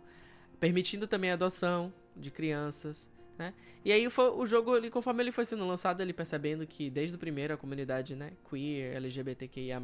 [0.59, 3.53] permitindo também a adoção de crianças, né?
[3.85, 7.17] E aí foi, o jogo ele conforme ele foi sendo lançado, ele percebendo que desde
[7.17, 9.81] o primeiro a comunidade, né, queer, LGBTQIA+,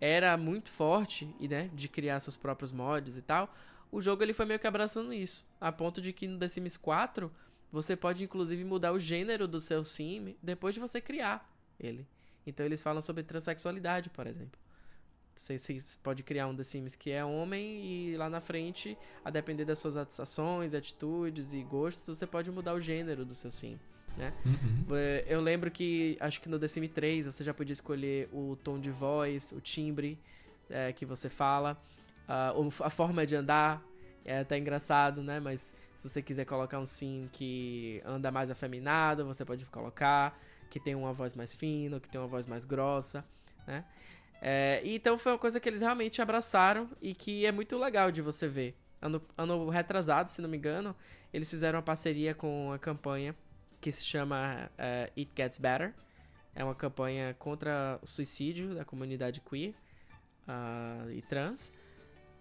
[0.00, 3.54] era muito forte e né, de criar seus próprios mods e tal,
[3.90, 6.76] o jogo ele foi meio que abraçando isso, a ponto de que no The Sims
[6.76, 7.30] 4
[7.70, 12.06] você pode inclusive mudar o gênero do seu sim depois de você criar ele.
[12.46, 14.61] Então eles falam sobre transexualidade, por exemplo.
[15.34, 19.30] Você, você pode criar um The Sims que é homem e lá na frente, a
[19.30, 23.78] depender das suas ações, atitudes e gostos, você pode mudar o gênero do seu sim.
[24.16, 24.32] Né?
[24.44, 24.94] Uhum.
[25.26, 28.78] Eu lembro que acho que no The Sims 3 você já podia escolher o tom
[28.78, 30.18] de voz, o timbre
[30.68, 31.80] é, que você fala,
[32.28, 33.82] a, a forma de andar.
[34.24, 35.40] É até engraçado, né?
[35.40, 40.38] Mas se você quiser colocar um sim que anda mais afeminado, você pode colocar.
[40.70, 43.24] Que tem uma voz mais fina, que tem uma voz mais grossa,
[43.66, 43.84] né?
[44.44, 48.20] É, então foi uma coisa que eles realmente abraçaram e que é muito legal de
[48.20, 48.74] você ver.
[49.00, 50.96] Ano, ano retrasado, se não me engano,
[51.32, 53.36] eles fizeram uma parceria com a campanha
[53.80, 55.94] que se chama uh, It Gets Better.
[56.56, 59.74] É uma campanha contra o suicídio da comunidade queer
[60.48, 61.72] uh, e trans.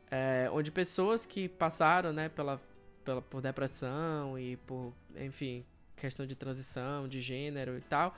[0.10, 2.60] É, onde pessoas que passaram né, pela,
[3.06, 5.64] pela, por depressão e por, enfim,
[5.95, 8.16] questão de transição, de gênero e tal,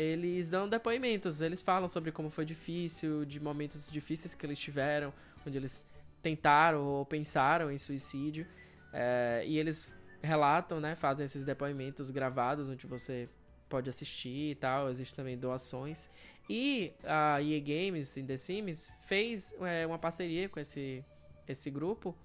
[0.00, 5.12] eles dão depoimentos, eles falam sobre como foi difícil, de momentos difíceis que eles tiveram,
[5.46, 5.86] onde eles
[6.22, 8.46] tentaram ou pensaram em suicídio,
[8.94, 13.28] é, e eles relatam, né, fazem esses depoimentos gravados, onde você
[13.68, 16.08] pode assistir e tal, existem também doações.
[16.48, 21.04] E a EA Games, em The Sims, fez é, uma parceria com esse,
[21.46, 22.16] esse grupo,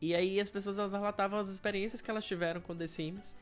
[0.00, 3.34] e aí as pessoas elas relatavam as experiências que elas tiveram com The Sims,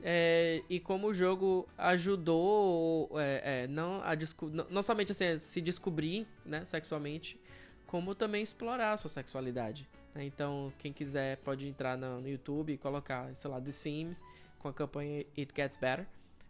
[0.00, 4.14] é, e como o jogo ajudou é, é, não, a
[4.52, 7.40] não, não somente assim, a se descobrir né, sexualmente,
[7.86, 9.88] como também explorar a sua sexualidade.
[10.14, 10.24] Né?
[10.24, 14.24] Então, quem quiser pode entrar no, no, YouTube e colocar, sei lá, The Sims
[14.58, 16.06] com a campanha It Gets Better.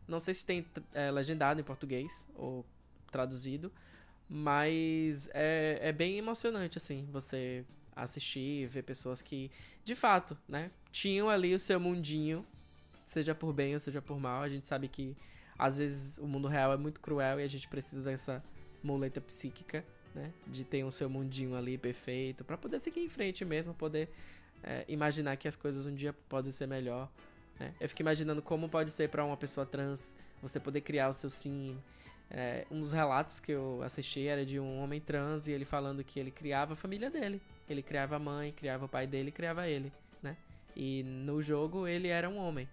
[0.06, 2.64] Não sei se tem é, legendado em português ou
[3.10, 3.72] traduzido,
[4.28, 7.64] mas é, é bem emocionante, assim, você
[7.96, 9.50] assistir, ver pessoas que,
[9.82, 12.46] de fato, né, tinham ali o seu mundinho
[13.08, 14.42] seja por bem ou seja por mal.
[14.42, 15.16] A gente sabe que
[15.58, 18.44] às vezes o mundo real é muito cruel e a gente precisa dessa
[18.82, 19.84] muleta psíquica,
[20.14, 20.32] né?
[20.46, 24.10] De ter o seu mundinho ali perfeito para poder seguir em frente mesmo, poder
[24.62, 27.10] é, imaginar que as coisas um dia podem ser melhor.
[27.58, 27.74] Né?
[27.80, 31.30] Eu fico imaginando como pode ser para uma pessoa trans você poder criar o seu
[31.30, 31.76] sim.
[32.30, 36.04] É, um dos relatos que eu assisti era de um homem trans e ele falando
[36.04, 37.40] que ele criava a família dele.
[37.68, 39.90] Ele criava a mãe, criava o pai dele, criava ele,
[40.22, 40.36] né?
[40.76, 42.68] E no jogo ele era um homem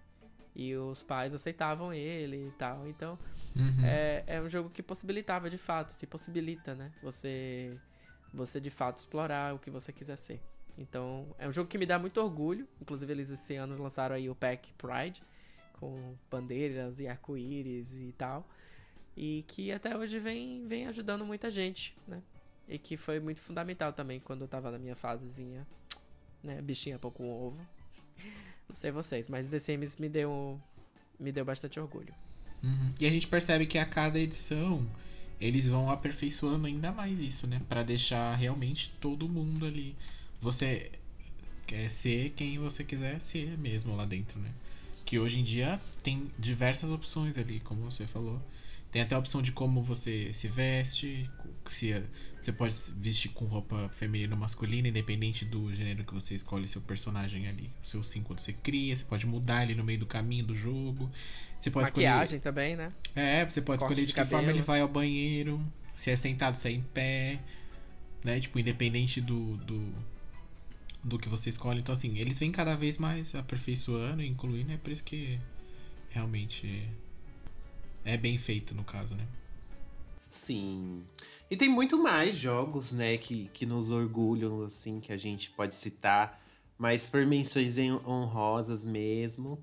[0.56, 2.88] e os pais aceitavam ele e tal.
[2.88, 3.18] Então,
[3.54, 3.84] uhum.
[3.84, 6.90] é, é um jogo que possibilitava de fato, se possibilita, né?
[7.02, 7.78] Você,
[8.32, 10.40] você de fato explorar o que você quiser ser.
[10.78, 12.66] Então, é um jogo que me dá muito orgulho.
[12.80, 15.22] Inclusive, eles esse ano lançaram aí o Pack Pride,
[15.74, 18.48] com bandeiras e arco-íris e tal.
[19.14, 22.22] E que até hoje vem, vem ajudando muita gente, né?
[22.66, 25.66] E que foi muito fundamental também quando eu tava na minha fasezinha,
[26.42, 26.62] né?
[26.62, 27.60] Bichinha pouco ovo.
[28.68, 30.60] Não sei vocês, mas The Sims me deu,
[31.18, 32.14] me deu bastante orgulho.
[32.62, 32.92] Uhum.
[33.00, 34.86] E a gente percebe que a cada edição
[35.40, 37.60] eles vão aperfeiçoando ainda mais isso, né?
[37.68, 39.94] Para deixar realmente todo mundo ali.
[40.40, 40.90] Você
[41.66, 44.50] quer ser quem você quiser ser mesmo lá dentro, né?
[45.04, 48.40] Que hoje em dia tem diversas opções ali, como você falou.
[48.90, 51.28] Tem até a opção de como você se veste,
[51.66, 52.02] se
[52.40, 56.80] você pode vestir com roupa feminina ou masculina, independente do gênero que você escolhe seu
[56.80, 57.70] personagem ali.
[57.82, 60.54] O seu sim quando você cria, você pode mudar ele no meio do caminho do
[60.54, 61.10] jogo.
[61.58, 62.40] Você pode Maquiagem escolher...
[62.40, 62.92] também, né?
[63.14, 64.42] É, você pode Corte escolher de, de que cabelo.
[64.42, 65.60] forma ele vai ao banheiro,
[65.92, 67.40] se é sentado, se é em pé,
[68.22, 68.38] né?
[68.38, 69.94] Tipo, independente do, do,
[71.02, 71.80] do que você escolhe.
[71.80, 75.38] Então, assim, eles vêm cada vez mais aperfeiçoando e incluindo, é por isso que
[76.10, 76.88] realmente
[78.06, 79.26] é bem feito no caso, né?
[80.18, 81.04] Sim.
[81.50, 85.74] E tem muito mais jogos, né, que, que nos orgulham, assim, que a gente pode
[85.74, 86.40] citar.
[86.78, 89.62] Mas por menções honrosas mesmo.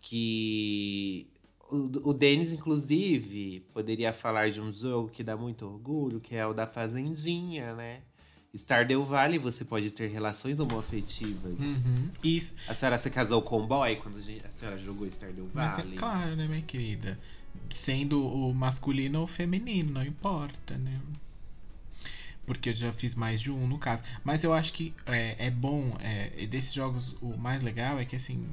[0.00, 1.28] Que
[1.70, 6.46] o, o Denis, inclusive, poderia falar de um jogo que dá muito orgulho, que é
[6.46, 8.02] o da Fazendinha, né?
[8.54, 11.58] Stardew Valley, você pode ter relações homoafetivas.
[11.58, 12.10] Uhum.
[12.24, 12.54] Isso.
[12.66, 15.94] A senhora se casou com o boy quando a senhora jogou Stardew Mas Valley?
[15.94, 17.20] é claro, né, minha querida?
[17.70, 21.00] Sendo o masculino ou feminino, não importa, né?
[22.46, 24.02] Porque eu já fiz mais de um no caso.
[24.24, 28.16] Mas eu acho que é, é bom, é, desses jogos, o mais legal é que
[28.16, 28.46] assim.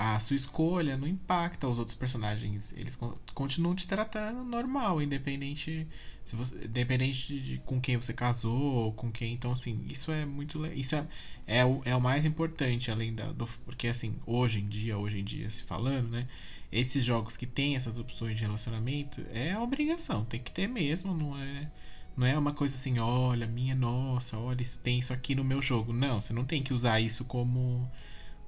[0.00, 2.72] A sua escolha não impacta os outros personagens.
[2.76, 5.88] Eles con- continuam te tratando normal, independente
[6.24, 9.32] se você, independente de com quem você casou, com quem.
[9.34, 10.64] Então, assim, isso é muito.
[10.66, 11.04] Isso é,
[11.48, 13.32] é, o, é o mais importante, além da.
[13.32, 16.28] Do, porque, assim, hoje em dia, hoje em dia, se falando, né?
[16.70, 21.36] Esses jogos que tem essas opções de relacionamento é obrigação, tem que ter mesmo, não
[21.36, 21.70] é.
[22.16, 25.62] Não é uma coisa assim, olha, minha nossa, olha, isso tem isso aqui no meu
[25.62, 25.92] jogo.
[25.92, 27.88] Não, você não tem que usar isso como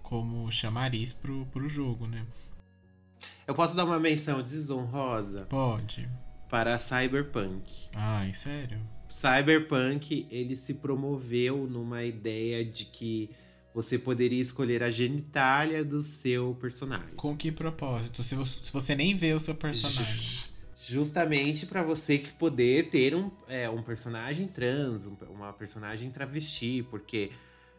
[0.02, 2.26] como chamariz pro, pro jogo, né?
[3.46, 6.08] Eu posso dar uma menção desonrosa Pode.
[6.48, 7.90] para Cyberpunk.
[7.94, 8.80] Ai, sério?
[9.08, 13.30] Cyberpunk, ele se promoveu numa ideia de que
[13.74, 17.14] você poderia escolher a genitália do seu personagem.
[17.16, 18.22] Com que propósito?
[18.22, 20.50] Se você, se você nem vê o seu personagem.
[20.82, 26.84] Justamente para você que poder ter um, é, um personagem trans, um- uma personagem travesti,
[26.90, 27.30] porque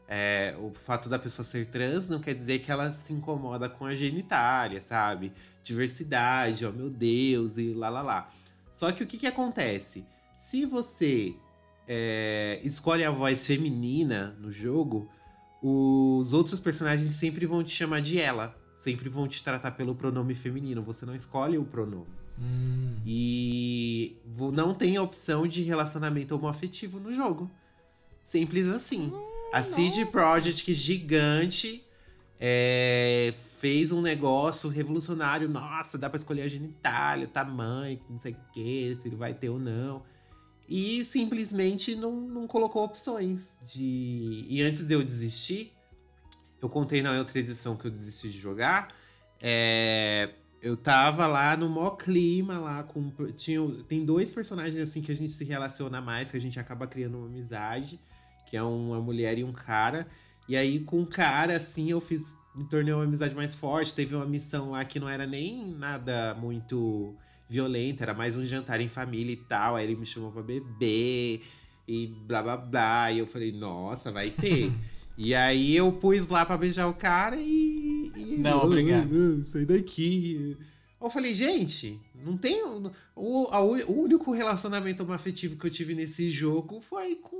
[0.07, 3.85] é, o fato da pessoa ser trans não quer dizer que ela se incomoda com
[3.85, 5.33] a genitália, sabe?
[5.63, 8.31] Diversidade, oh meu Deus, e lá lá lá.
[8.71, 10.05] Só que o que, que acontece?
[10.37, 11.33] Se você
[11.87, 15.09] é, escolhe a voz feminina no jogo,
[15.61, 18.55] os outros personagens sempre vão te chamar de ela.
[18.75, 20.81] Sempre vão te tratar pelo pronome feminino.
[20.81, 22.07] Você não escolhe o pronome.
[22.39, 24.17] Hum, E
[24.53, 27.49] não tem a opção de relacionamento homoafetivo no jogo.
[28.23, 29.11] Simples assim.
[29.53, 31.83] a CD Projekt gigante
[32.39, 35.47] é, fez um negócio revolucionário.
[35.47, 39.49] Nossa, dá pra escolher a genitália, tamanho, não sei o que, se ele vai ter
[39.49, 40.01] ou não.
[40.73, 44.45] E simplesmente não, não colocou opções de.
[44.47, 45.73] E antes de eu desistir,
[46.61, 48.95] eu contei na outra edição que eu desisti de jogar.
[49.41, 50.29] É,
[50.61, 55.15] eu tava lá no maior clima lá com tinha tem dois personagens assim que a
[55.15, 57.99] gente se relaciona mais, que a gente acaba criando uma amizade,
[58.49, 60.07] que é uma mulher e um cara.
[60.47, 64.15] E aí com o cara assim eu fiz me tornei uma amizade mais forte, teve
[64.15, 67.13] uma missão lá que não era nem nada muito
[67.51, 69.75] violenta, era mais um jantar em família e tal.
[69.75, 71.41] Aí ele me chamou pra beber
[71.87, 74.71] e blá blá blá, e eu falei: "Nossa, vai ter".
[75.17, 78.11] E aí eu pus lá pra beijar o cara e.
[78.15, 80.57] e Não, "Ah, obrigado." ah, sai daqui.
[80.99, 82.63] Eu falei, gente, não tem.
[83.15, 87.35] O, a o único relacionamento afetivo que eu tive nesse jogo foi com,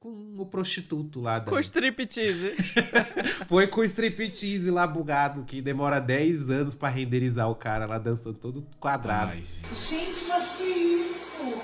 [0.00, 1.46] com o prostituto lá da.
[1.50, 2.54] Com striptease.
[3.48, 7.98] Foi com o striptease lá bugado, que demora 10 anos pra renderizar o cara lá
[7.98, 9.32] dançando todo quadrado.
[9.32, 9.88] ai, gente.
[9.90, 11.62] Gente, mas que isso?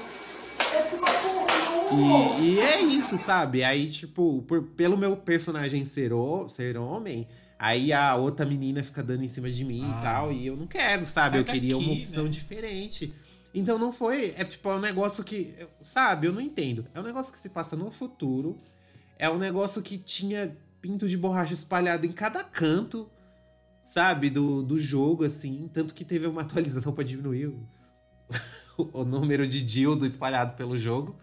[0.77, 3.63] Esse papo E, e é isso, sabe?
[3.63, 9.01] Aí, tipo, por- pelo meu personagem ser, o- ser homem, aí a outra menina fica
[9.03, 9.99] dando em cima de mim Ah.
[9.99, 10.33] e tal.
[10.33, 11.31] E eu não quero, sabe?
[11.35, 12.31] Sai eu queria uma daqui, opção né?
[12.31, 13.15] diferente.
[13.55, 14.35] Então não foi.
[14.37, 15.55] É tipo, é um negócio que.
[15.81, 16.85] Sabe, eu não entendo.
[16.93, 18.59] É um negócio que se passa no futuro.
[19.19, 23.09] É um negócio que tinha pinto de borracha espalhado em cada canto,
[23.85, 24.29] sabe?
[24.29, 25.71] Do, do jogo, assim.
[25.73, 27.69] Tanto que teve uma atualização pra diminuir o,
[28.93, 31.17] o número de dildo espalhado pelo jogo.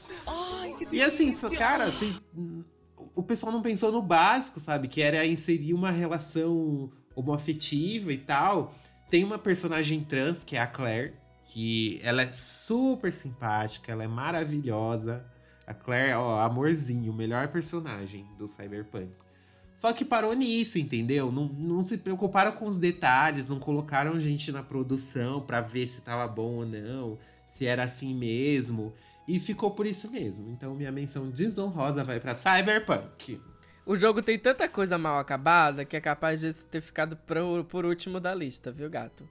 [0.91, 2.15] E assim, só- cara, assim,
[3.13, 4.87] o pessoal não pensou no básico, sabe?
[4.87, 8.73] Que era inserir uma relação homoafetiva e tal.
[9.09, 11.13] Tem uma personagem trans, que é a Claire,
[11.53, 15.23] que ela é super simpática, ela é maravilhosa.
[15.67, 19.09] A Claire, ó, amorzinho, o melhor personagem do Cyberpunk.
[19.75, 21.31] Só que parou nisso, entendeu?
[21.31, 26.01] Não, não se preocuparam com os detalhes, não colocaram gente na produção pra ver se
[26.01, 28.93] tava bom ou não, se era assim mesmo.
[29.27, 30.49] E ficou por isso mesmo.
[30.51, 33.41] Então minha menção desonrosa vai pra Cyberpunk.
[33.85, 37.85] O jogo tem tanta coisa mal acabada que é capaz de ter ficado pro- por
[37.85, 39.27] último da lista, viu, gato?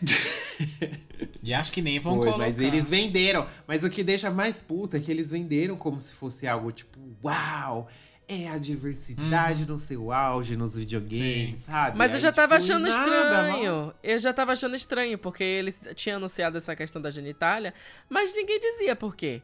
[1.42, 2.46] E acho que nem vão Foi, colocar.
[2.46, 3.46] mas eles venderam.
[3.66, 6.98] Mas o que deixa mais puta é que eles venderam como se fosse algo tipo,
[7.22, 7.86] uau,
[8.26, 11.98] é a diversidade no seu auge nos videogames, sabe?
[11.98, 13.76] Mas eu Aí, já tava tipo, achando nada, estranho.
[13.86, 17.74] mal- Eu já tava achando estranho, porque eles tinham anunciado essa questão da genitália,
[18.08, 19.42] mas ninguém dizia por quê,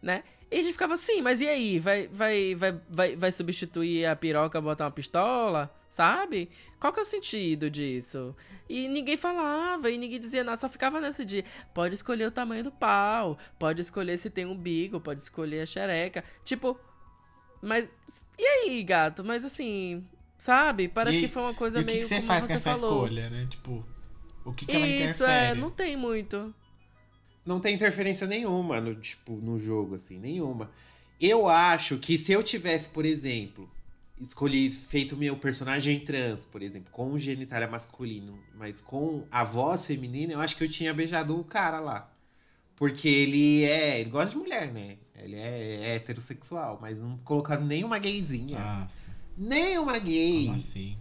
[0.00, 0.22] né?
[0.50, 1.78] E a gente ficava assim, mas e aí?
[1.78, 5.70] Vai, vai, vai, vai, vai substituir a piroca botar uma pistola?
[5.94, 6.50] Sabe?
[6.80, 8.34] Qual que é o sentido disso?
[8.68, 11.44] E ninguém falava, e ninguém dizia nada, só ficava nesse dia.
[11.72, 15.66] Pode escolher o tamanho do pau, pode escolher se tem um bico, pode escolher a
[15.66, 16.24] xereca.
[16.44, 16.76] Tipo,
[17.62, 17.94] mas.
[18.36, 19.22] E aí, gato?
[19.22, 20.04] Mas assim,
[20.36, 20.88] sabe?
[20.88, 22.48] Parece E- que foi uma coisa e o que meio que você como faz você
[22.54, 23.04] com essa falou.
[23.04, 23.46] escolha, né?
[23.48, 23.84] Tipo,
[24.44, 25.52] o que, que ela Isso, interfere?
[25.52, 26.52] é, não tem muito.
[27.46, 30.72] Não tem interferência nenhuma no, tipo, no jogo, assim, nenhuma.
[31.20, 33.70] Eu acho que se eu tivesse, por exemplo,
[34.20, 40.32] escolhido, feito meu personagem trans, por exemplo, com genitália masculino, mas com a voz feminina,
[40.32, 42.10] eu acho que eu tinha beijado o cara lá.
[42.76, 44.00] Porque ele é.
[44.00, 44.96] Ele gosta de mulher, né?
[45.16, 48.58] Ele é heterossexual, mas não colocaram nenhuma gayzinha.
[48.58, 50.46] Nossa, Nem uma gay.
[50.46, 50.98] como assim?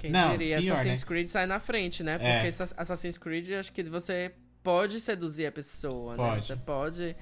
[0.00, 0.58] Quem Não, diria?
[0.58, 1.06] pior, Assassin's né?
[1.06, 2.14] Creed sai na frente, né?
[2.20, 2.34] É.
[2.34, 4.32] Porque essa- Assassin's Creed, eu acho que você
[4.64, 6.28] pode seduzir a pessoa, né?
[6.30, 6.44] Pode.
[6.46, 7.16] Você pode,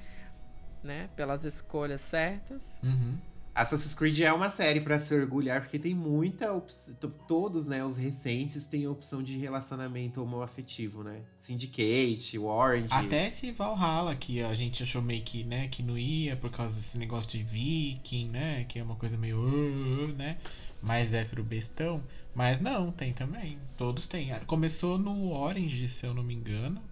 [0.83, 1.11] né?
[1.15, 2.81] Pelas escolhas certas.
[2.83, 3.19] Uhum.
[3.55, 6.95] Assassin's Creed é uma série pra se orgulhar, porque tem muita opção.
[7.29, 11.21] Todos, né, os recentes têm opção de relacionamento homoafetivo, né?
[11.37, 12.89] Syndicate, Orange.
[12.91, 16.77] Até esse Valhalla, que a gente achou meio que, né, que não ia por causa
[16.77, 18.65] desse negócio de viking, né?
[18.65, 20.39] Que é uma coisa meio, uh, uh, né?
[20.81, 22.03] Mais hétero bestão.
[22.35, 23.59] Mas não, tem também.
[23.77, 24.33] Todos têm.
[24.47, 26.83] Começou no Orange, se eu não me engano.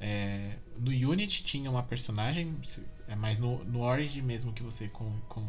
[0.00, 2.54] É, no Unity tinha uma personagem,
[3.08, 5.46] é, mas no, no Orange mesmo que você com, com,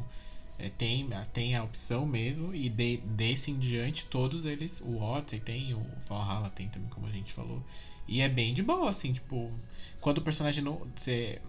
[0.60, 5.39] é, tem, tem a opção mesmo, e de, desse em diante, todos eles, o Odyssey
[5.39, 7.64] tem, o Valhalla tem também, como a gente falou.
[8.08, 9.51] E é bem de boa, assim, tipo,
[9.99, 10.82] quando o personagem não.
[10.95, 11.41] Você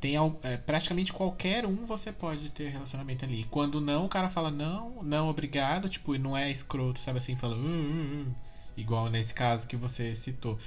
[0.00, 3.44] tem é, praticamente qualquer um você pode ter relacionamento ali.
[3.50, 7.36] Quando não, o cara fala não, não, obrigado, tipo, e não é escroto, sabe assim,
[7.36, 7.54] fala.
[7.54, 8.34] Uh, uh, uh,
[8.76, 10.58] igual nesse caso que você citou,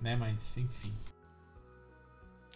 [0.00, 0.14] né?
[0.14, 0.92] Mas, enfim.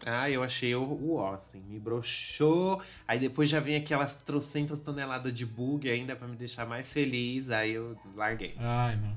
[0.04, 2.82] Ah, eu achei o, o assim, me broxou.
[3.08, 7.50] Aí depois já vem aquelas trocentas toneladas de bug ainda para me deixar mais feliz.
[7.50, 8.54] Aí eu larguei.
[8.58, 9.16] Ai, não.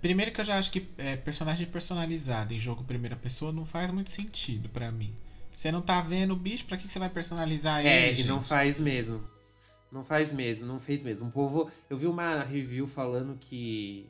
[0.00, 3.90] Primeiro que eu já acho que é, personagem personalizado em jogo primeira pessoa não faz
[3.90, 5.12] muito sentido para mim.
[5.56, 7.88] Você não tá vendo o bicho, pra que você vai personalizar ele?
[7.88, 8.20] É, gente?
[8.20, 9.24] e não faz mesmo.
[9.90, 11.28] Não faz mesmo, não fez mesmo.
[11.28, 11.70] O povo.
[11.88, 14.08] Eu vi uma review falando que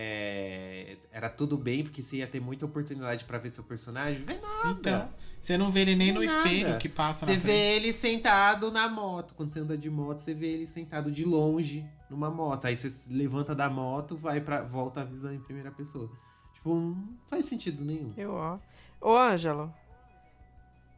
[0.00, 4.22] é, era tudo bem, porque você ia ter muita oportunidade para ver seu personagem.
[4.22, 4.70] Vê nada.
[4.70, 5.08] Então,
[5.40, 6.38] você não vê ele nem no nada.
[6.38, 9.34] espelho que passa Você na vê ele sentado na moto.
[9.34, 12.66] Quando você anda de moto, você vê ele sentado de longe numa moto.
[12.66, 16.08] Aí você levanta da moto, vai para volta a visão em primeira pessoa.
[16.54, 18.14] Tipo, não faz sentido nenhum.
[18.16, 18.58] Eu, ó.
[19.00, 19.74] Ô, Ângelo.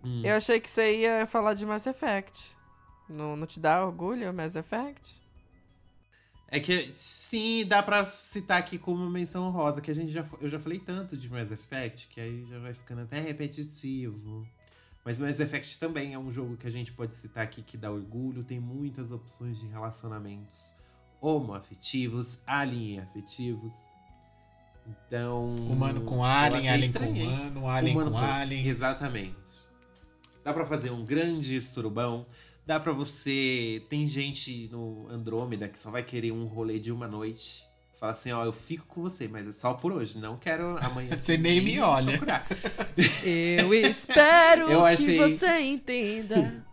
[0.05, 0.21] Hum.
[0.23, 2.55] Eu achei que você ia falar de Mass Effect.
[3.09, 5.23] Não, não te dá orgulho, Mass Effect?
[6.51, 10.49] É que sim, dá pra citar aqui como menção rosa, que a gente já eu
[10.49, 14.45] já falei tanto de Mass Effect que aí já vai ficando até repetitivo.
[15.05, 17.91] Mas Mass Effect também é um jogo que a gente pode citar aqui que dá
[17.91, 20.75] orgulho, tem muitas opções de relacionamentos
[21.21, 23.73] homoafetivos, alien afetivos.
[25.07, 28.67] Então, Humano com alien, alien com humano, alien Humano com alien.
[28.67, 29.37] Exatamente.
[30.43, 32.27] Dá pra fazer um grande surubão.
[32.67, 33.83] Dá pra você.
[33.89, 37.65] Tem gente no Andrômeda que só vai querer um rolê de uma noite.
[37.99, 40.19] Fala assim, ó, eu fico com você, mas é só por hoje.
[40.19, 41.19] Não quero amanhã.
[41.19, 42.13] Você nem me olha.
[42.13, 42.47] procurar.
[43.59, 46.65] Eu espero Eu achei- que você entenda.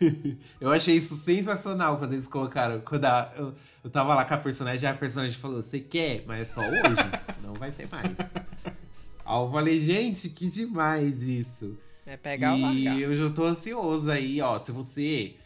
[0.60, 2.80] Eu achei isso sensacional quando eles colocaram.
[2.80, 3.52] Quando a- eu,
[3.84, 6.22] eu tava lá com a personagem, a personagem falou: Você quer?
[6.26, 7.42] Mas é só hoje.
[7.42, 8.06] Não vai ter mais.
[9.26, 11.76] Aí eu falei, gente, que demais isso.
[12.08, 13.00] É pegar ou e largar.
[13.00, 14.58] eu já tô ansioso aí, ó.
[14.58, 15.36] Se você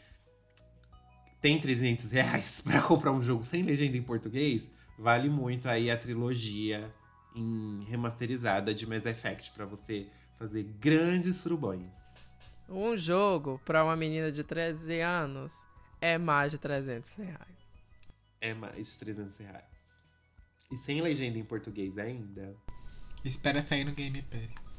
[1.40, 5.96] tem 300 reais pra comprar um jogo sem legenda em português, vale muito aí a
[5.96, 6.88] trilogia
[7.34, 10.06] em remasterizada de Mass Effect pra você
[10.38, 11.98] fazer grandes surubões.
[12.68, 15.52] Um jogo pra uma menina de 13 anos
[16.00, 17.74] é mais de 300 reais.
[18.40, 19.64] É mais 300 reais.
[20.70, 22.54] E sem legenda em português ainda.
[23.24, 24.71] Espera sair no Game Pass.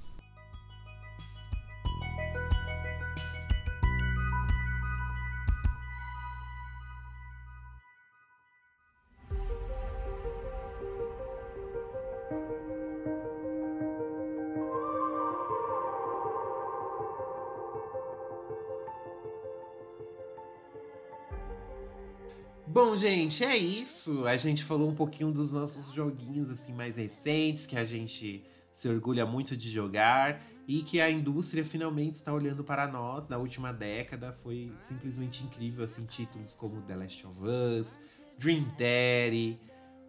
[22.94, 24.24] Bom, gente, é isso.
[24.28, 28.88] A gente falou um pouquinho dos nossos joguinhos assim mais recentes que a gente se
[28.88, 33.28] orgulha muito de jogar e que a indústria finalmente está olhando para nós.
[33.28, 37.98] Na última década foi simplesmente incrível assim títulos como The Last of Us,
[38.38, 39.60] Dream Daddy,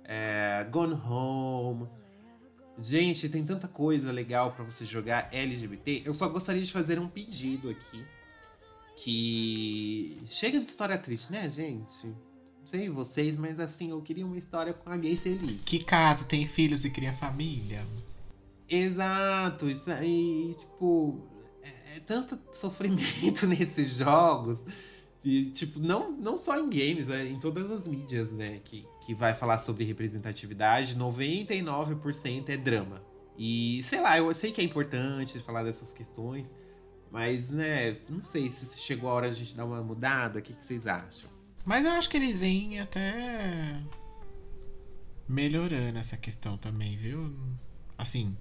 [0.05, 1.89] é, Gone Home.
[2.78, 6.03] Gente, tem tanta coisa legal para você jogar LGBT.
[6.05, 8.05] Eu só gostaria de fazer um pedido aqui.
[8.95, 12.14] Que chega de história triste, né, gente?
[12.64, 15.60] Não sei vocês, mas assim, eu queria uma história com a gay feliz.
[15.66, 17.84] Que casa tem filhos e cria família?
[18.66, 21.20] Exato, isso aí, tipo,
[21.62, 24.62] é, é tanto sofrimento nesses jogos.
[25.22, 28.62] E, tipo, não, não só em games, é em todas as mídias, né?
[28.64, 33.04] Que, que vai falar sobre representatividade, 99% é drama.
[33.36, 36.46] E, sei lá, eu sei que é importante falar dessas questões,
[37.10, 40.42] mas, né, não sei se chegou a hora de a gente dar uma mudada, o
[40.42, 41.34] que, que vocês acham?
[41.64, 43.80] Mas eu acho que eles vêm até
[45.28, 47.32] melhorando essa questão também, viu?
[47.96, 48.36] Assim,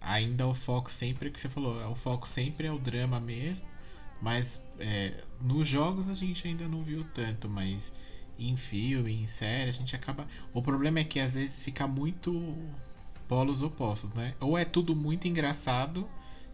[0.00, 3.66] ainda o foco sempre que você falou, o foco sempre é o drama mesmo,
[4.20, 7.92] mas é, nos jogos a gente ainda não viu tanto, mas
[8.38, 10.26] em filme, em série, a gente acaba.
[10.52, 12.32] O problema é que às vezes fica muito
[13.28, 14.34] polos opostos, né?
[14.40, 16.08] Ou é tudo muito engraçado,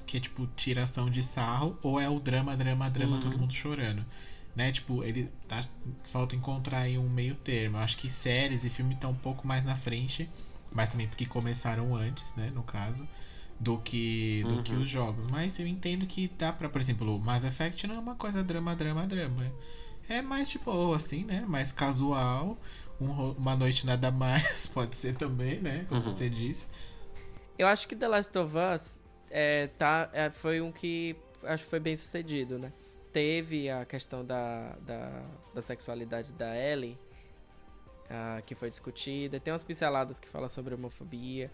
[0.07, 3.20] que é tipo tiração de sarro, ou é o drama, drama, drama, Uhum.
[3.22, 4.05] todo mundo chorando.
[4.55, 4.70] Né?
[4.72, 5.64] Tipo, ele tá,
[6.05, 7.76] falta encontrar aí um meio termo.
[7.76, 10.28] Eu acho que séries e filme estão um pouco mais na frente,
[10.72, 13.07] mas também porque começaram antes, né, no caso,
[13.59, 14.62] do que do Uhum.
[14.62, 15.26] que os jogos.
[15.26, 18.42] Mas eu entendo que dá pra, por exemplo, o Mass Effect não é uma coisa
[18.44, 19.52] drama, drama, drama.
[20.09, 21.44] É mais boa, assim, né?
[21.46, 22.59] Mais casual.
[23.00, 25.84] um uma noite nada mais, pode ser também, né?
[25.88, 26.11] Como Uhum.
[26.11, 26.66] você disse.
[27.59, 29.00] Eu acho que The Last of Us
[29.30, 32.72] é, tá, é, foi um que acho que foi bem sucedido, né?
[33.14, 35.22] Teve a questão da, da,
[35.54, 36.98] da sexualidade da Ellie,
[38.10, 39.38] ah, que foi discutida.
[39.38, 41.48] Tem umas pinceladas que falam sobre homofobia.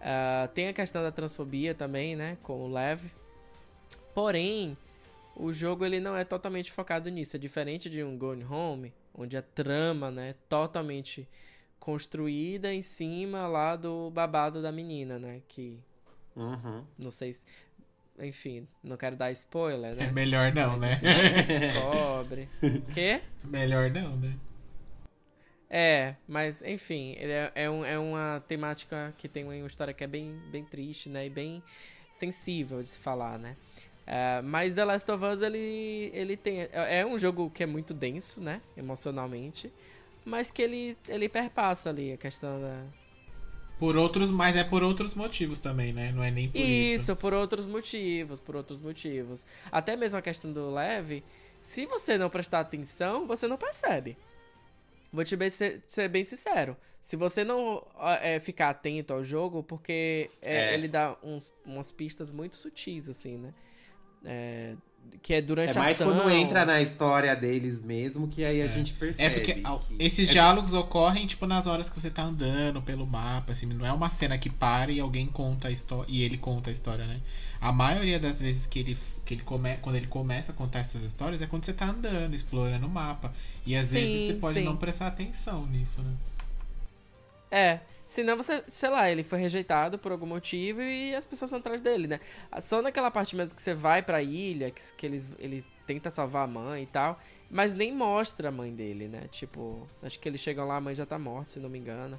[0.00, 2.38] Ah, tem a questão da transfobia também, né?
[2.44, 3.06] Com o Lev.
[4.14, 4.78] Porém,
[5.34, 7.34] o jogo ele não é totalmente focado nisso.
[7.34, 11.28] É diferente de um Gone Home, onde a trama né, é totalmente
[11.80, 15.42] construída em cima lá do babado da menina, né?
[15.48, 15.80] Que
[16.36, 16.84] Uhum.
[16.98, 17.44] não sei se.
[18.18, 20.06] Enfim, não quero dar spoiler, né?
[20.08, 21.00] É melhor não, Mas, né?
[21.46, 22.48] descobre.
[22.94, 23.20] Quê?
[23.46, 24.34] Melhor não, né?
[25.68, 30.06] É, mas enfim, é, é, um- é uma temática que tem uma história que é
[30.06, 31.26] bem, bem triste, né?
[31.26, 31.62] E bem
[32.12, 33.56] sensível de se falar, né?
[34.06, 36.60] É, mas The Last of Us, ele, ele tem.
[36.72, 38.60] É é um jogo que é muito denso, né?
[38.76, 39.72] Emocionalmente.
[40.24, 42.84] Mas que ele, ele perpassa ali a questão da.
[43.84, 46.10] Por outros, mas é por outros motivos também, né?
[46.12, 46.66] Não é nem por isso.
[47.10, 49.46] Isso, por outros motivos, por outros motivos.
[49.70, 51.22] Até mesmo a questão do leve,
[51.60, 54.16] se você não prestar atenção, você não percebe.
[55.12, 56.76] Vou te bem- ser, ser bem sincero.
[57.00, 57.86] Se você não
[58.22, 60.74] é, ficar atento ao jogo, porque é, É.
[60.74, 63.54] ele dá uns, umas pistas muito sutis, assim, né?
[64.24, 64.74] É,
[65.22, 66.12] que é durante É a mais ação.
[66.14, 68.68] quando entra na história deles mesmo que aí a É.
[68.68, 69.34] gente É percebe.
[69.36, 73.06] porque ah, que- esses é- diálogos ocorrem, tipo, nas horas que você tá andando pelo
[73.06, 76.36] mapa, assim, não é uma cena que para e alguém conta a história e ele
[76.36, 77.20] conta a história, né?
[77.60, 81.00] A maioria das vezes que ele, que ele come, quando ele começa a contar essas
[81.02, 83.32] histórias é quando você tá andando, explorando o mapa.
[83.64, 84.64] E às vezes Sim, você pode sim.
[84.66, 86.12] não prestar atenção nisso, né?
[87.54, 91.60] É, senão você, sei lá, ele foi rejeitado por algum motivo e as pessoas estão
[91.60, 92.18] atrás dele, né?
[92.60, 96.42] Só naquela parte mesmo que você vai pra ilha, que, que eles, eles tentam salvar
[96.42, 97.16] a mãe e tal,
[97.48, 99.28] mas nem mostra a mãe dele, né?
[99.30, 102.18] Tipo, acho que eles chegam lá, a mãe já tá morta, se não me engano.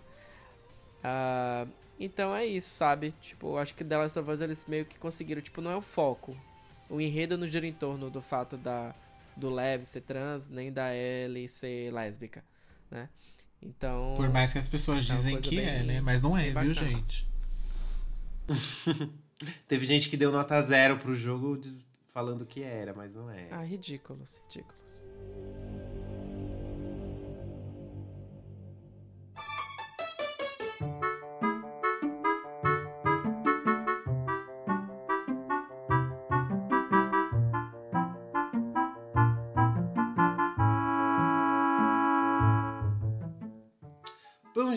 [1.04, 1.68] Ah,
[2.00, 3.12] então é isso, sabe?
[3.20, 5.82] Tipo, acho que The Last of Us eles meio que conseguiram, tipo, não é o
[5.82, 6.34] foco.
[6.90, 8.96] O enredo não gira em torno do fato da,
[9.36, 12.42] do Lev ser trans, nem da Ellie ser lésbica,
[12.90, 13.10] né?
[13.66, 14.14] Então.
[14.16, 16.02] Por mais que as pessoas é dizem que bem- é, né?
[16.02, 16.74] Mas não é, viu, bacana.
[16.74, 17.28] gente?
[19.68, 21.60] Teve gente que deu nota zero pro jogo
[22.14, 23.48] falando que era, mas não é.
[23.52, 25.00] Ah, ridículos, ridículos.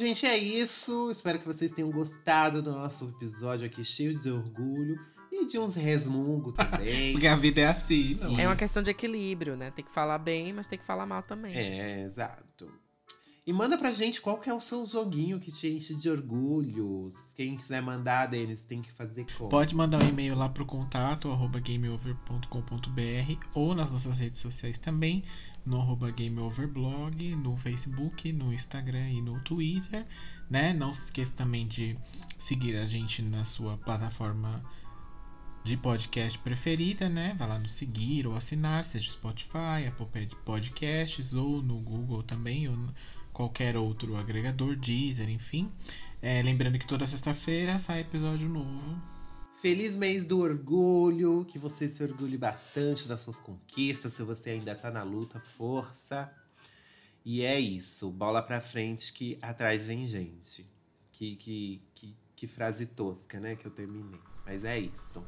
[0.08, 1.10] Gente, é isso.
[1.10, 4.98] Espero que vocês tenham gostado do nosso episódio aqui, cheio de orgulho
[5.30, 7.12] e de uns resmungos também.
[7.12, 9.70] Porque a vida é assim, não É uma questão de equilíbrio, né?
[9.70, 11.54] Tem que falar bem, mas tem que falar mal também.
[11.54, 12.70] É, exato.
[13.48, 17.10] E manda pra gente qual que é o seu joguinho que te enche de orgulho.
[17.34, 19.48] Quem quiser mandar, Denis, tem que fazer como?
[19.48, 25.24] Pode mandar um e-mail lá pro contato arroba gameover.com.br ou nas nossas redes sociais também,
[25.64, 30.06] no arroba gameoverblog, no Facebook, no Instagram e no Twitter,
[30.50, 30.74] né?
[30.74, 31.96] Não se esqueça também de
[32.38, 34.62] seguir a gente na sua plataforma
[35.64, 37.34] de podcast preferida, né?
[37.38, 42.76] Vai lá no seguir ou assinar, seja Spotify, Apple Podcasts ou no Google também, ou
[42.76, 42.94] no-
[43.38, 45.70] qualquer outro agregador, Deezer, enfim.
[46.20, 49.00] É, lembrando que toda sexta-feira sai episódio novo.
[49.62, 54.74] Feliz mês do orgulho, que você se orgulhe bastante das suas conquistas, se você ainda
[54.74, 56.28] tá na luta, força.
[57.24, 60.66] E é isso, bola pra frente que atrás vem gente.
[61.12, 64.20] Que, que, que, que frase tosca, né, que eu terminei.
[64.44, 65.24] Mas é isso.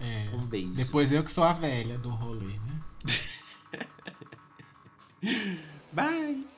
[0.00, 0.74] É, Um beijo.
[0.74, 2.82] Depois eu que sou a velha do rolê, né?
[5.92, 6.57] Bye!